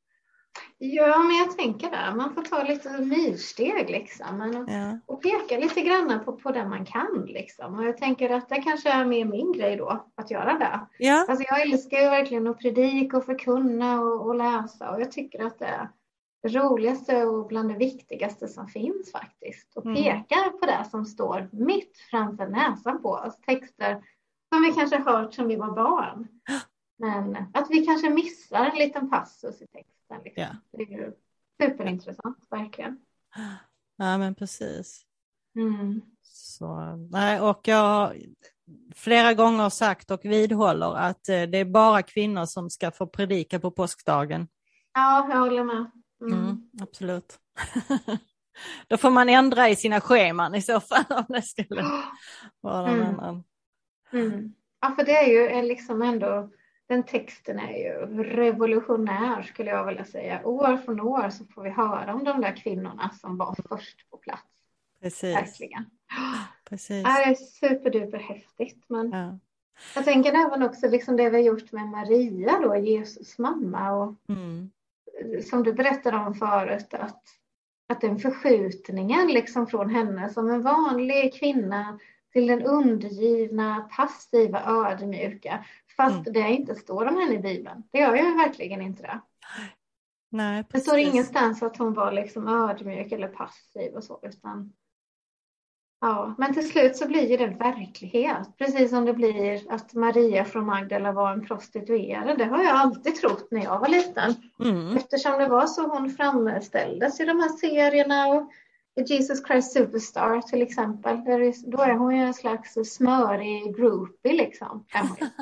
Ja, 0.78 1.17
men 1.17 1.36
jag 1.36 1.58
tänker 1.58 1.91
där. 1.91 2.15
Man 2.15 2.34
får 2.34 2.41
ta 2.41 2.63
lite 2.63 2.89
myrsteg 2.89 3.89
liksom. 3.89 4.38
Men, 4.38 4.67
ja. 4.67 5.00
Och 5.06 5.24
peka 5.24 5.58
lite 5.58 5.82
grann 5.82 6.26
på, 6.26 6.34
på 6.34 6.52
det 6.52 6.65
man 6.67 6.86
kan 6.86 7.26
liksom. 7.28 7.80
Och 7.80 7.86
jag 7.86 7.98
tänker 7.98 8.30
att 8.30 8.50
det 8.50 8.62
kanske 8.62 8.89
är 8.89 9.06
mer 9.06 9.26
min 9.26 9.52
grej 9.52 9.76
då, 9.76 10.06
att 10.15 10.32
göra 10.32 10.54
det. 10.54 10.80
Ja. 11.00 11.26
Alltså 11.30 11.46
jag 11.50 11.62
älskar 11.62 11.98
ju 11.98 12.10
verkligen 12.10 12.48
att 12.48 12.60
predika 12.60 13.17
och 13.17 13.26
förkunna 13.26 14.02
och, 14.02 14.28
och 14.28 14.36
läsa 14.36 14.91
och 14.91 15.02
jag 15.02 15.12
tycker 15.12 15.46
att 15.46 15.60
det 15.60 15.89
det 16.41 16.50
roligaste 16.50 17.26
och 17.26 17.47
bland 17.47 17.69
det 17.69 17.78
viktigaste 17.78 18.47
som 18.47 18.67
finns 18.67 19.12
faktiskt 19.12 19.78
och 19.78 19.86
mm. 19.86 19.95
pekar 19.95 20.50
på 20.50 20.65
det 20.65 20.86
som 20.91 21.06
står 21.06 21.50
mitt 21.52 21.97
framför 22.12 22.47
näsan 22.47 23.02
på 23.02 23.10
oss. 23.10 23.41
Texter 23.41 24.04
som 24.54 24.63
vi 24.63 24.73
kanske 24.73 24.97
hört 24.97 25.34
sedan 25.34 25.47
vi 25.47 25.56
var 25.56 25.76
barn. 25.76 26.28
Men 26.97 27.36
att 27.54 27.67
vi 27.69 27.86
kanske 27.86 28.10
missar 28.10 28.65
en 28.65 28.78
liten 28.78 29.10
passus 29.10 29.62
i 29.62 29.67
texten. 29.67 30.23
Liksom. 30.23 30.41
Yeah. 30.41 30.56
Det 30.71 30.84
är 30.84 30.97
ju 30.97 31.13
superintressant, 31.62 32.47
verkligen. 32.50 33.00
Ja, 33.97 34.17
men 34.17 34.36
precis. 34.36 35.06
Mm. 35.56 36.02
Så, 36.21 36.95
nej, 37.12 37.41
och 37.41 37.67
jag 37.67 37.84
har 37.84 38.15
flera 38.95 39.34
gånger 39.34 39.69
sagt 39.69 40.12
och 40.12 40.26
vidhåller 40.26 40.95
att 40.95 41.30
eh, 41.30 41.41
det 41.41 41.58
är 41.58 41.65
bara 41.65 42.02
kvinnor 42.02 42.45
som 42.45 42.69
ska 42.69 42.91
få 42.91 43.08
predika 43.08 43.60
på 43.60 43.71
påskdagen. 43.71 44.47
Ja, 44.93 45.28
jag 45.30 45.39
håller 45.39 45.63
med. 45.63 45.91
Mm. 46.21 46.39
Mm, 46.39 46.69
absolut. 46.82 47.39
Då 48.88 48.97
får 48.97 49.10
man 49.10 49.30
ändra 49.30 49.69
i 49.69 49.75
sina 49.75 50.01
scheman 50.01 50.56
i 50.56 50.62
så 50.62 50.80
fall 50.80 51.06
om 51.10 51.25
det 51.27 51.41
skulle 51.41 51.84
vara 52.62 52.82
någon 52.82 52.99
mm. 52.99 53.19
annan. 53.19 53.43
Mm. 54.12 54.53
Ja, 54.82 54.95
för 54.95 55.06
det 55.06 55.15
är 55.15 55.27
ju 55.27 55.62
liksom 55.62 56.01
ändå, 56.01 56.49
den 56.88 57.03
texten 57.03 57.60
är 57.60 57.77
ju 57.77 58.23
revolutionär 58.23 59.41
skulle 59.41 59.69
jag 59.69 59.86
vilja 59.86 60.06
säga. 60.06 60.45
År 60.45 60.77
från 60.77 60.99
år 60.99 61.30
så 61.30 61.45
får 61.45 61.63
vi 61.63 61.69
höra 61.69 62.13
om 62.13 62.23
de 62.23 62.41
där 62.41 62.56
kvinnorna 62.56 63.10
som 63.21 63.38
var 63.38 63.56
först 63.69 64.10
på 64.10 64.17
plats. 64.17 64.43
Precis. 65.01 65.36
Verkligen. 65.36 65.86
Precis. 66.69 67.03
Det 67.03 67.10
är 67.10 67.36
superduper 67.36 68.19
häftigt. 68.19 68.86
Men 68.88 69.12
ja. 69.12 69.39
jag 69.95 70.06
tänker 70.06 70.34
även 70.34 70.63
också 70.63 70.88
liksom 70.88 71.17
det 71.17 71.30
vi 71.30 71.38
har 71.38 71.43
gjort 71.43 71.71
med 71.71 71.88
Maria 71.88 72.60
då, 72.60 72.75
Jesus 72.75 73.38
mamma. 73.38 73.91
Och 73.91 74.15
mm 74.30 74.71
som 75.41 75.63
du 75.63 75.73
berättade 75.73 76.17
om 76.17 76.34
förut, 76.34 76.93
att, 76.93 77.23
att 77.89 78.02
den 78.02 78.19
förskjutningen 78.19 79.28
liksom 79.28 79.67
från 79.67 79.89
henne 79.89 80.30
som 80.30 80.50
en 80.50 80.62
vanlig 80.62 81.39
kvinna 81.39 82.00
till 82.34 82.47
den 82.47 82.63
undergivna, 82.63 83.89
passiva, 83.97 84.63
ödmjuka. 84.65 85.65
Fast 85.97 86.28
mm. 86.28 86.34
det 86.34 86.50
inte 86.50 86.76
står 86.76 87.06
om 87.06 87.17
henne 87.17 87.34
i 87.34 87.39
Bibeln. 87.39 87.84
Det 87.91 88.00
gör 88.00 88.15
ju 88.15 88.38
verkligen 88.38 88.82
inte 88.82 89.02
det. 89.02 89.21
Nej, 90.30 90.63
Det 90.69 90.80
står 90.80 90.97
ingenstans 90.97 91.63
att 91.63 91.78
hon 91.78 91.93
var 91.93 92.12
liksom 92.12 92.47
ödmjuk 92.47 93.12
eller 93.12 93.28
passiv 93.28 93.93
och 93.93 94.04
så, 94.04 94.19
utan 94.23 94.73
Ja, 96.01 96.36
men 96.38 96.53
till 96.53 96.69
slut 96.69 96.97
så 96.97 97.07
blir 97.07 97.29
ju 97.29 97.38
det 97.38 97.47
verklighet. 97.47 98.57
Precis 98.57 98.89
som 98.89 99.05
det 99.05 99.13
blir 99.13 99.71
att 99.71 99.93
Maria 99.93 100.45
från 100.45 100.65
Magdala 100.65 101.12
var 101.12 101.31
en 101.31 101.45
prostituerad. 101.45 102.38
Det 102.38 102.45
har 102.45 102.63
jag 102.63 102.75
alltid 102.75 103.15
trott 103.15 103.47
när 103.51 103.63
jag 103.63 103.79
var 103.79 103.88
liten. 103.88 104.36
Mm. 104.63 104.97
Eftersom 104.97 105.39
det 105.39 105.47
var 105.47 105.67
så 105.67 105.88
hon 105.88 106.10
framställdes 106.10 107.19
i 107.19 107.25
de 107.25 107.39
här 107.39 107.49
serierna. 107.49 108.27
Och 108.27 108.51
Jesus 109.05 109.45
Christ 109.45 109.73
Superstar 109.73 110.41
till 110.41 110.62
exempel. 110.62 111.17
Då 111.65 111.81
är 111.81 111.93
hon 111.93 112.15
ju 112.15 112.23
en 112.23 112.33
slags 112.33 112.73
smörig 112.86 113.75
groupie 113.75 114.33
liksom. 114.33 114.86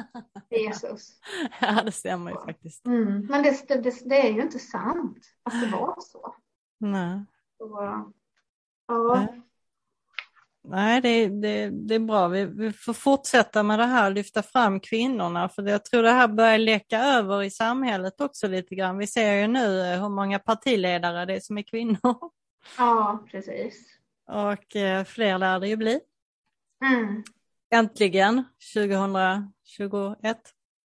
Jesus. 0.50 1.14
Ja, 1.62 1.82
det 1.86 1.92
stämmer 1.92 2.32
ju 2.32 2.38
faktiskt. 2.38 2.86
Mm. 2.86 3.26
Men 3.26 3.44
det, 3.44 3.68
det, 3.68 4.10
det, 4.10 4.28
är 4.28 4.34
ju 4.34 4.42
inte 4.42 4.60
sant 4.60 5.20
att 5.44 5.62
det 5.62 5.78
var 5.78 5.96
så. 6.00 6.36
Nej. 6.80 7.26
Så, 7.58 8.04
ja. 8.88 9.16
Nej, 9.16 9.42
det, 11.02 11.28
det, 11.28 11.70
det 11.70 11.96
är 11.96 12.00
bra. 12.00 12.28
Vi, 12.28 12.46
vi, 12.46 12.72
får 12.74 12.94
fortsätta 12.94 13.64
med 13.64 13.80
det 13.80 13.86
här, 13.86 14.12
lyfta 14.12 14.44
fram 14.44 14.80
kvinnorna, 14.80 15.50
för 15.50 15.64
jag 15.64 15.86
tror 15.86 16.04
det 16.04 16.12
här 16.12 16.28
börjar 16.28 16.58
läcka 16.58 17.00
över 17.00 17.44
i 17.44 17.52
samhället 17.52 18.22
också 18.22 18.48
lite 18.48 18.76
grann. 18.76 18.98
Vi 18.98 19.08
ser 19.08 19.34
ju 19.34 19.48
nu 19.48 19.82
eh, 19.82 20.02
hur 20.02 20.10
många 20.10 20.40
partiledare 20.40 21.26
det 21.26 21.36
är 21.36 21.40
som 21.40 21.58
är 21.58 21.62
kvinnor. 21.62 22.32
Ja, 22.78 23.26
precis. 23.32 24.00
Och 24.28 24.76
eh, 24.76 25.04
fler 25.04 25.38
lär 25.38 25.60
det 25.60 25.68
ju 25.68 25.76
bli. 25.76 26.00
Mm. 26.86 27.24
Äntligen 27.74 28.44
2021. 28.74 30.38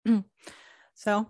Mm. 0.08 0.24
Så. 0.94 1.26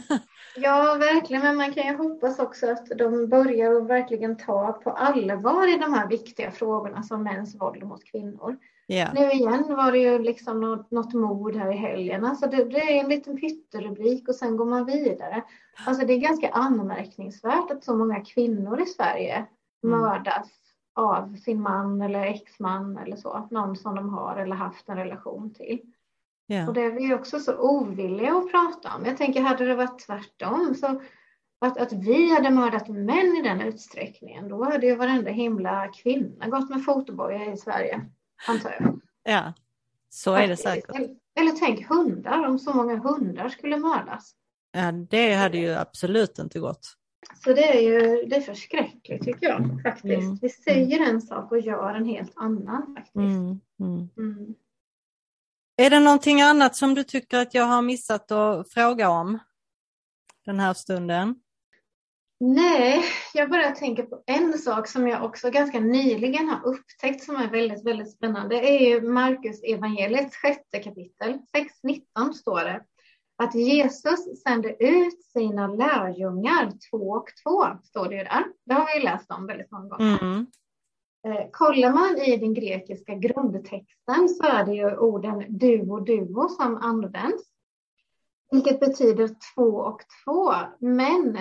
Ja, 0.56 0.96
verkligen. 1.00 1.42
Men 1.42 1.56
man 1.56 1.72
kan 1.72 1.86
ju 1.86 1.96
hoppas 1.96 2.38
också 2.38 2.70
att 2.70 2.86
de 2.86 3.28
börjar 3.28 3.74
och 3.74 3.90
verkligen 3.90 4.36
ta 4.36 4.72
på 4.72 4.90
allvar 4.90 5.74
i 5.74 5.78
de 5.78 5.94
här 5.94 6.08
viktiga 6.08 6.50
frågorna 6.50 7.02
som 7.02 7.22
mäns 7.22 7.54
våld 7.60 7.82
mot 7.82 8.04
kvinnor. 8.04 8.56
Ja. 8.86 9.08
Nu 9.14 9.30
igen 9.30 9.64
var 9.76 9.92
det 9.92 9.98
ju 9.98 10.18
liksom 10.18 10.60
något, 10.60 10.90
något 10.90 11.14
mord 11.14 11.56
här 11.56 11.72
i 11.72 11.76
helgen. 11.76 12.24
Alltså 12.24 12.46
det, 12.46 12.64
det 12.64 12.98
är 12.98 13.00
en 13.00 13.08
liten 13.08 13.40
pytterubrik 13.40 14.28
och 14.28 14.34
sen 14.34 14.56
går 14.56 14.66
man 14.66 14.86
vidare. 14.86 15.42
Alltså 15.86 16.06
det 16.06 16.12
är 16.12 16.18
ganska 16.18 16.48
anmärkningsvärt 16.50 17.70
att 17.70 17.84
så 17.84 17.96
många 17.96 18.24
kvinnor 18.24 18.80
i 18.80 18.86
Sverige 18.86 19.46
Mm. 19.84 20.00
mördas 20.00 20.48
av 20.94 21.36
sin 21.36 21.60
man 21.62 22.00
eller 22.00 22.24
exman 22.26 22.98
eller 22.98 23.16
så. 23.16 23.48
Någon 23.50 23.76
som 23.76 23.94
de 23.94 24.08
har 24.08 24.36
eller 24.36 24.56
haft 24.56 24.88
en 24.88 24.96
relation 24.96 25.54
till. 25.54 25.80
Ja. 26.50 26.68
Och 26.68 26.74
det 26.74 26.82
är 26.82 26.90
vi 26.90 27.14
också 27.14 27.38
så 27.38 27.58
ovilliga 27.58 28.36
att 28.36 28.50
prata 28.50 28.96
om. 28.96 29.04
Jag 29.04 29.16
tänker, 29.16 29.40
hade 29.40 29.64
det 29.64 29.74
varit 29.74 30.06
tvärtom, 30.06 30.74
så 30.74 31.00
att, 31.60 31.78
att 31.78 31.92
vi 31.92 32.34
hade 32.34 32.50
mördat 32.50 32.88
män 32.88 33.36
i 33.38 33.42
den 33.42 33.60
utsträckningen, 33.60 34.48
då 34.48 34.64
hade 34.64 34.86
ju 34.86 34.96
varenda 34.96 35.30
himla 35.30 35.88
kvinna 35.88 36.48
gått 36.48 36.70
med 36.70 36.84
fotboja 36.84 37.52
i 37.52 37.56
Sverige, 37.56 38.06
antar 38.48 38.70
jag. 38.80 39.00
ja, 39.22 39.52
så 40.08 40.34
är 40.34 40.48
det 40.48 40.56
säkert. 40.56 40.96
Eller, 40.96 41.16
eller 41.40 41.50
tänk 41.50 41.88
hundar, 41.88 42.46
om 42.46 42.58
så 42.58 42.72
många 42.72 42.96
hundar 42.96 43.48
skulle 43.48 43.76
mördas. 43.76 44.34
Ja, 44.72 44.92
det 44.92 45.34
hade 45.34 45.58
ju 45.58 45.74
absolut 45.74 46.38
inte 46.38 46.60
gått. 46.60 46.96
Så 47.44 47.52
det 47.52 47.76
är 47.76 47.80
ju 47.80 48.26
det 48.26 48.36
är 48.36 48.40
förskräckligt 48.40 49.24
tycker 49.24 49.48
jag 49.48 49.82
faktiskt. 49.82 50.22
Mm. 50.22 50.38
Vi 50.42 50.48
säger 50.48 51.10
en 51.10 51.20
sak 51.20 51.52
och 51.52 51.60
gör 51.60 51.94
en 51.94 52.04
helt 52.04 52.32
annan 52.36 52.94
faktiskt. 52.96 53.16
Mm. 53.16 53.60
Mm. 53.80 54.54
Är 55.80 55.90
det 55.90 56.00
någonting 56.00 56.40
annat 56.40 56.76
som 56.76 56.94
du 56.94 57.04
tycker 57.04 57.38
att 57.38 57.54
jag 57.54 57.64
har 57.64 57.82
missat 57.82 58.30
att 58.30 58.72
fråga 58.72 59.10
om 59.10 59.38
den 60.44 60.60
här 60.60 60.74
stunden? 60.74 61.34
Nej, 62.40 63.04
jag 63.34 63.50
bara 63.50 63.70
tänker 63.70 64.02
på 64.02 64.22
en 64.26 64.58
sak 64.58 64.88
som 64.88 65.08
jag 65.08 65.24
också 65.24 65.50
ganska 65.50 65.80
nyligen 65.80 66.48
har 66.48 66.66
upptäckt 66.66 67.24
som 67.24 67.36
är 67.36 67.50
väldigt, 67.50 67.86
väldigt 67.86 68.12
spännande. 68.12 68.54
Det 68.54 68.68
är 68.68 68.88
ju 68.88 69.00
Markus 69.00 69.62
evangeliets 69.62 70.36
sjätte 70.36 70.78
kapitel. 70.78 71.38
6.19 71.84 72.32
står 72.32 72.64
det 72.64 72.82
att 73.42 73.54
Jesus 73.54 74.42
sände 74.42 74.84
ut 74.84 75.24
sina 75.24 75.66
lärjungar 75.66 76.72
två 76.90 77.10
och 77.10 77.28
två, 77.44 77.66
står 77.84 78.08
det 78.08 78.16
ju 78.16 78.24
där. 78.24 78.44
Det 78.64 78.74
har 78.74 78.98
vi 78.98 79.04
läst 79.04 79.30
om 79.30 79.46
väldigt 79.46 79.70
många 79.70 79.88
gånger. 79.88 80.22
Mm. 80.22 80.46
Eh, 81.26 81.50
kollar 81.52 81.92
man 81.92 82.18
i 82.18 82.36
den 82.36 82.54
grekiska 82.54 83.14
grundtexten 83.14 84.28
så 84.28 84.42
är 84.42 84.64
det 84.64 84.74
ju 84.74 84.96
orden 84.96 85.42
'duo-duo' 85.42 86.48
som 86.48 86.76
används. 86.76 87.42
Vilket 88.50 88.80
betyder 88.80 89.30
två 89.54 89.76
och 89.76 90.02
två, 90.24 90.54
men 90.78 91.38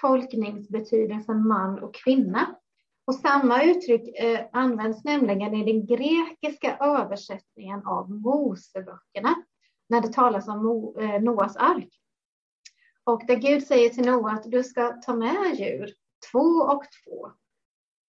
tolkningsbetydelsen 0.00 1.48
man 1.48 1.78
och 1.78 1.94
kvinna. 1.94 2.56
Och 3.04 3.14
samma 3.14 3.62
uttryck 3.62 4.18
eh, 4.18 4.40
används 4.52 5.04
nämligen 5.04 5.54
i 5.54 5.72
den 5.72 5.86
grekiska 5.86 6.76
översättningen 6.76 7.86
av 7.86 8.10
Moseböckerna 8.10 9.34
när 9.88 10.00
det 10.00 10.12
talas 10.12 10.48
om 10.48 10.64
Mo, 10.64 11.00
eh, 11.00 11.22
Noas 11.22 11.56
ark. 11.56 12.00
Och 13.04 13.22
där 13.26 13.36
Gud 13.36 13.66
säger 13.66 13.88
till 13.90 14.06
Noa 14.06 14.30
att 14.30 14.50
du 14.50 14.64
ska 14.64 14.92
ta 14.92 15.14
med 15.14 15.54
djur, 15.54 15.94
två 16.32 16.48
och 16.48 16.84
två 17.04 17.30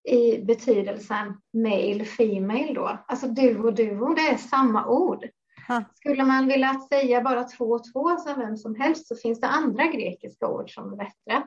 i 0.07 0.45
betydelsen 0.45 1.41
male, 1.53 2.05
female 2.05 2.73
då. 2.75 3.05
Alltså 3.09 3.27
du 3.29 3.59
och 3.59 3.75
duo, 3.75 4.15
det 4.15 4.29
är 4.29 4.37
samma 4.37 4.87
ord. 4.87 5.25
Ha. 5.69 5.85
Skulle 5.95 6.25
man 6.25 6.47
vilja 6.47 6.81
säga 6.89 7.21
bara 7.21 7.45
två 7.45 7.65
och 7.65 7.93
två 7.93 8.17
som 8.17 8.41
vem 8.41 8.57
som 8.57 8.75
helst 8.75 9.09
så 9.09 9.17
finns 9.17 9.41
det 9.41 9.47
andra 9.47 9.87
grekiska 9.87 10.49
ord 10.49 10.75
som 10.75 10.93
är 10.93 10.97
bättre. 10.97 11.47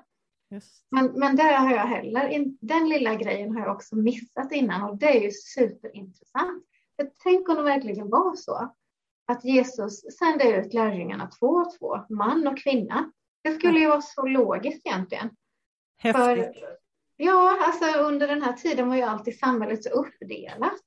Just. 0.52 0.86
Men, 0.92 1.06
men 1.06 1.36
det 1.36 1.44
har 1.44 1.72
jag 1.72 1.88
heller, 1.88 2.46
den 2.62 2.90
lilla 2.90 3.16
grejen 3.16 3.56
har 3.56 3.62
jag 3.62 3.76
också 3.76 3.96
missat 3.96 4.52
innan 4.52 4.90
och 4.90 4.98
det 4.98 5.18
är 5.18 5.22
ju 5.22 5.32
superintressant. 5.32 6.66
För 6.96 7.10
tänk 7.24 7.50
om 7.50 7.56
det 7.56 7.64
verkligen 7.64 8.10
var 8.10 8.36
så 8.36 8.74
att 9.28 9.46
Jesus 9.46 10.18
sände 10.20 10.58
ut 10.58 10.74
lärjungarna 10.74 11.28
två 11.40 11.48
och 11.48 11.78
två, 11.80 12.00
man 12.10 12.48
och 12.48 12.58
kvinna. 12.58 13.12
Det 13.44 13.52
skulle 13.52 13.80
ju 13.80 13.88
vara 13.88 14.02
så 14.02 14.28
logiskt 14.28 14.86
egentligen. 14.86 15.30
Häftigt. 15.98 16.24
För, 16.24 16.79
ja, 17.22 17.58
alltså 17.62 18.00
under 18.00 18.28
den 18.28 18.42
här 18.42 18.54
tiden 18.54 18.90
var 18.90 18.96
ju 18.96 19.02
alltid 19.02 19.40
samhället 19.40 19.84
så 19.84 19.90
uppdelat. 19.90 20.80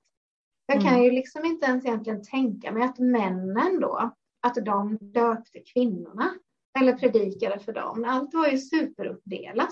Jag 0.67 0.83
kan 0.83 0.93
Mm. 0.93 1.03
ju 1.03 1.11
liksom 1.11 1.45
inte 1.45 1.67
ens 1.67 1.85
egentligen 1.85 2.23
tänka 2.25 2.73
mig 2.73 2.83
att 2.83 2.99
männen 2.99 3.81
då, 3.81 4.13
att 4.41 4.55
de 4.55 4.99
döpte 5.01 5.61
kvinnorna 5.73 6.35
eller 6.79 6.93
predikade 6.93 7.59
för 7.59 7.73
dem. 7.73 8.05
Allt 8.09 8.35
var 8.35 8.49
ju 8.49 8.59
superuppdelat. 8.59 9.71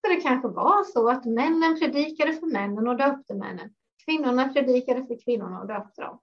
Så 0.00 0.12
det 0.12 0.20
kanske 0.20 0.48
var 0.48 0.84
så 0.84 1.08
att 1.08 1.24
männen 1.24 1.78
predikade 1.78 2.32
för 2.32 2.46
männen 2.46 2.88
och 2.88 2.96
döpte 2.96 3.34
männen. 3.34 3.74
Kvinnorna 4.04 4.48
predikade 4.48 5.06
för 5.06 5.24
kvinnorna 5.24 5.60
och 5.60 5.66
döpte 5.68 6.02
dem. 6.02 6.18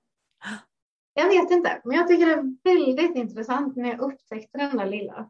Jag 1.13 1.27
vet 1.27 1.51
inte, 1.51 1.81
men 1.83 1.97
jag 1.97 2.07
tycker 2.07 2.25
det 2.25 2.31
är 2.33 2.95
väldigt 2.95 3.15
intressant 3.15 3.75
när 3.75 3.89
jag 3.89 3.99
upptäckte 3.99 4.57
den 4.57 4.77
där 4.77 4.85
lilla, 4.85 5.29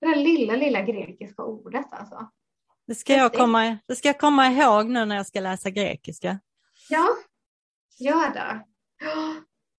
det 0.00 0.06
där 0.06 0.16
lilla, 0.16 0.56
lilla 0.56 0.82
grekiska 0.82 1.42
ordet 1.44 1.86
alltså. 1.90 2.28
Det 2.86 2.94
ska, 2.94 3.12
jag 3.12 3.32
komma, 3.32 3.78
det 3.86 3.96
ska 3.96 4.08
jag 4.08 4.20
komma 4.20 4.46
ihåg 4.46 4.86
nu 4.86 5.04
när 5.04 5.16
jag 5.16 5.26
ska 5.26 5.40
läsa 5.40 5.70
grekiska. 5.70 6.40
Ja, 6.88 7.08
gör 7.98 8.32
det. 8.34 8.64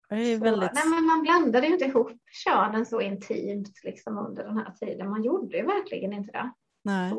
Det 0.10 0.16
är 0.16 0.38
Så, 0.38 0.44
väldigt... 0.44 0.74
nej, 0.74 0.88
men 0.88 1.06
man 1.06 1.22
blandade 1.22 1.68
ju 1.68 1.74
inte 1.74 1.86
ihop 1.86 2.12
könen 2.46 2.86
så 2.86 3.02
intimt 3.02 3.84
liksom 3.84 4.18
under 4.18 4.44
den 4.44 4.58
här 4.58 4.72
tiden. 4.72 5.10
Man 5.10 5.24
gjorde 5.24 5.58
ju 5.58 5.66
verkligen 5.66 6.14
inte 6.14 6.32
det. 6.32 6.52
Nej. 6.84 7.14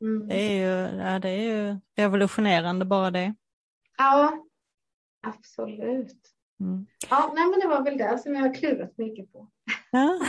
Mm. 0.00 0.28
det 0.28 0.34
är 0.34 0.52
ju, 0.52 0.98
ja, 0.98 1.18
det 1.18 1.28
är 1.28 1.42
ju 1.42 1.80
revolutionerande 1.96 2.84
bara 2.84 3.10
det. 3.10 3.34
Ja, 3.98 4.44
absolut. 5.22 6.32
Mm. 6.60 6.86
Ja, 7.10 7.32
nej, 7.34 7.46
men 7.46 7.60
det 7.60 7.66
var 7.66 7.84
väl 7.84 7.98
det 7.98 8.18
som 8.18 8.34
jag 8.34 8.42
har 8.42 8.54
klurat 8.54 8.98
mycket 8.98 9.32
på. 9.32 9.50
Ja. 9.90 10.20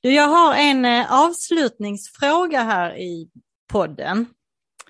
Du, 0.00 0.14
jag 0.14 0.28
har 0.28 0.54
en 0.54 0.84
eh, 0.84 1.12
avslutningsfråga 1.24 2.62
här 2.62 2.96
i 2.96 3.30
podden. 3.72 4.26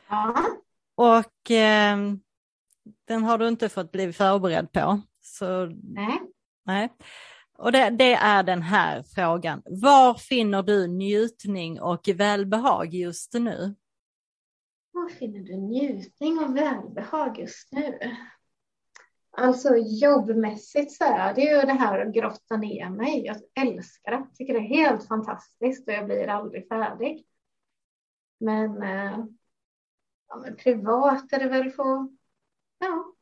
Ja, 0.09 0.47
Och 0.95 1.51
eh, 1.51 1.97
den 3.09 3.24
har 3.24 3.39
du 3.39 3.49
inte 3.49 3.68
fått 3.68 3.93
bli 3.93 4.12
förberedd 4.12 4.72
på. 4.72 5.01
Så 5.20 5.66
nej. 5.83 6.20
nej. 6.64 6.93
Och 7.59 7.72
det, 7.72 7.91
det 7.91 8.14
är 8.14 8.43
den 8.43 8.62
här 8.62 9.03
frågan. 9.03 9.62
Var 9.64 10.14
finner 10.14 10.62
du 10.62 10.87
njutning 10.87 11.80
och 11.80 12.09
välbehag 12.14 12.95
just 12.95 13.35
nu? 13.35 13.74
Var 14.93 15.09
finner 15.09 15.41
du 15.41 15.57
njutning 15.57 16.39
och 16.39 16.57
välbehag 16.57 17.39
just 17.39 17.72
nu? 17.72 17.99
Alltså 19.37 19.76
jobbmässigt 19.76 20.93
så 20.93 21.05
är 21.05 21.35
det 21.35 21.41
ju 21.41 21.61
det 21.61 21.72
här 21.72 22.07
att 22.07 22.14
grotta 22.14 22.57
ner 22.57 22.91
mig. 22.91 23.24
Jag 23.24 23.66
älskar 23.66 24.11
det. 24.12 24.16
Jag 24.16 24.35
tycker 24.35 24.53
det 24.53 24.59
är 24.59 24.76
helt 24.76 25.09
fantastiskt 25.09 25.89
och 25.89 25.95
jag 25.95 26.05
blir 26.05 26.28
aldrig 26.28 26.68
färdig. 26.68 27.26
Men, 28.43 28.82
eh, 28.82 29.24
ja, 30.28 30.36
men 30.36 30.57
privat 30.57 31.32
är 31.32 31.38
det 31.38 31.49
väl 31.49 31.70
få 31.70 32.16
ja, 32.78 33.14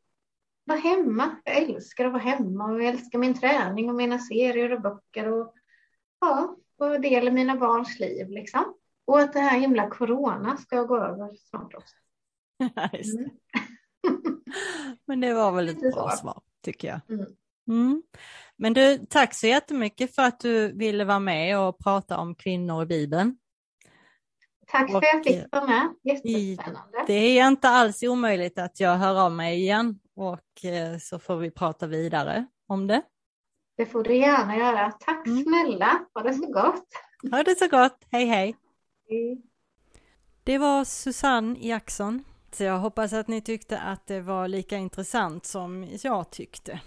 vara 0.65 0.79
hemma. 0.79 1.37
Jag 1.45 1.57
älskar 1.57 2.05
att 2.05 2.13
vara 2.13 2.23
hemma 2.23 2.65
och 2.65 2.83
jag 2.83 2.89
älskar 2.89 3.19
min 3.19 3.35
träning 3.35 3.89
och 3.89 3.95
mina 3.95 4.19
serier 4.19 4.73
och 4.73 4.81
böcker 4.81 5.33
och 5.33 5.55
ja, 6.21 6.57
vara 6.77 6.99
del 6.99 7.29
i 7.29 7.31
mina 7.31 7.57
barns 7.57 7.99
liv 7.99 8.31
liksom. 8.31 8.75
Och 9.05 9.21
att 9.21 9.33
det 9.33 9.41
här 9.41 9.61
himla 9.61 9.91
corona 9.91 10.57
ska 10.57 10.83
gå 10.83 10.97
över 10.97 11.35
snart 11.35 11.75
också. 11.75 11.97
Mm. 12.93 13.31
Men 15.07 15.21
det 15.21 15.35
var 15.35 15.53
väl 15.53 15.69
ett 15.69 15.95
bra 15.95 16.11
svar 16.11 16.43
tycker 16.65 16.89
jag. 16.89 17.01
Mm. 17.09 17.27
Mm. 17.69 18.03
Men 18.57 18.75
du, 18.75 18.99
tack 19.09 19.35
så 19.35 19.47
jättemycket 19.47 20.15
för 20.15 20.23
att 20.23 20.41
du 20.41 20.73
ville 20.73 21.05
vara 21.05 21.19
med 21.19 21.59
och 21.59 21.79
prata 21.79 22.19
om 22.19 22.35
kvinnor 22.35 22.83
i 22.83 22.87
Bibeln. 22.87 23.37
Tack 24.71 24.91
för 24.91 24.99
att 24.99 25.05
jag 25.13 25.25
fick 25.25 25.53
vara 25.53 25.67
med. 25.67 25.89
Jättespännande. 26.03 27.05
Det 27.07 27.39
är 27.39 27.49
inte 27.49 27.69
alls 27.69 28.03
omöjligt 28.03 28.59
att 28.59 28.81
jag 28.81 28.97
hör 28.97 29.21
av 29.21 29.33
mig 29.33 29.61
igen 29.61 29.99
och 30.17 30.65
eh, 30.65 30.99
så 30.99 31.19
får 31.19 31.37
vi 31.37 31.51
prata 31.51 31.87
vidare 31.87 32.47
om 32.67 32.87
det. 32.87 33.03
Det 33.77 33.87
får 33.87 34.05
du 34.05 34.17
gärna 34.17 34.57
göra. 34.57 34.93
Tack 34.93 35.27
Mm. 35.27 35.45
snälla. 35.45 35.99
Ha 36.15 36.23
det 36.23 36.35
så 36.35 36.47
gott. 36.53 36.85
Ha 37.31 37.43
det 37.43 37.59
så 37.59 37.69
gott, 37.69 37.99
hej 38.11 38.27
hej! 38.27 38.57
Hej. 39.09 39.43
Det 40.45 40.59
var 40.59 40.85
Susanne 40.85 41.57
Jackson. 41.61 42.25
Så 42.53 42.65
jag 42.65 42.79
hoppas 42.79 43.13
att 43.13 43.29
ni 43.29 43.41
tyckte 43.41 43.79
att 43.79 44.07
det 44.07 44.21
var 44.21 44.49
lika 44.49 44.77
intressant 44.77 45.47
som 45.47 45.89
jag 46.03 46.31
tyckte. 46.31 46.81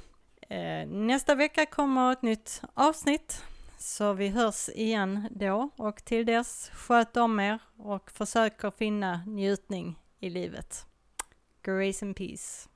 Eh, 0.50 0.88
Nästa 0.88 1.36
vecka 1.36 1.66
kommer 1.66 2.12
ett 2.12 2.22
nytt 2.22 2.62
avsnitt. 2.74 3.44
Så 3.86 4.14
vi 4.14 4.28
hörs 4.28 4.70
igen 4.70 5.28
då 5.32 5.70
och 5.76 6.06
till 6.06 6.26
dess 6.26 6.70
sköt 6.74 7.18
om 7.18 7.40
er 7.40 7.60
och 7.78 8.12
försök 8.12 8.64
att 8.64 8.78
finna 8.78 9.24
njutning 9.26 10.00
i 10.20 10.30
livet. 10.30 10.86
Grace 11.62 12.06
and 12.06 12.16
peace. 12.16 12.70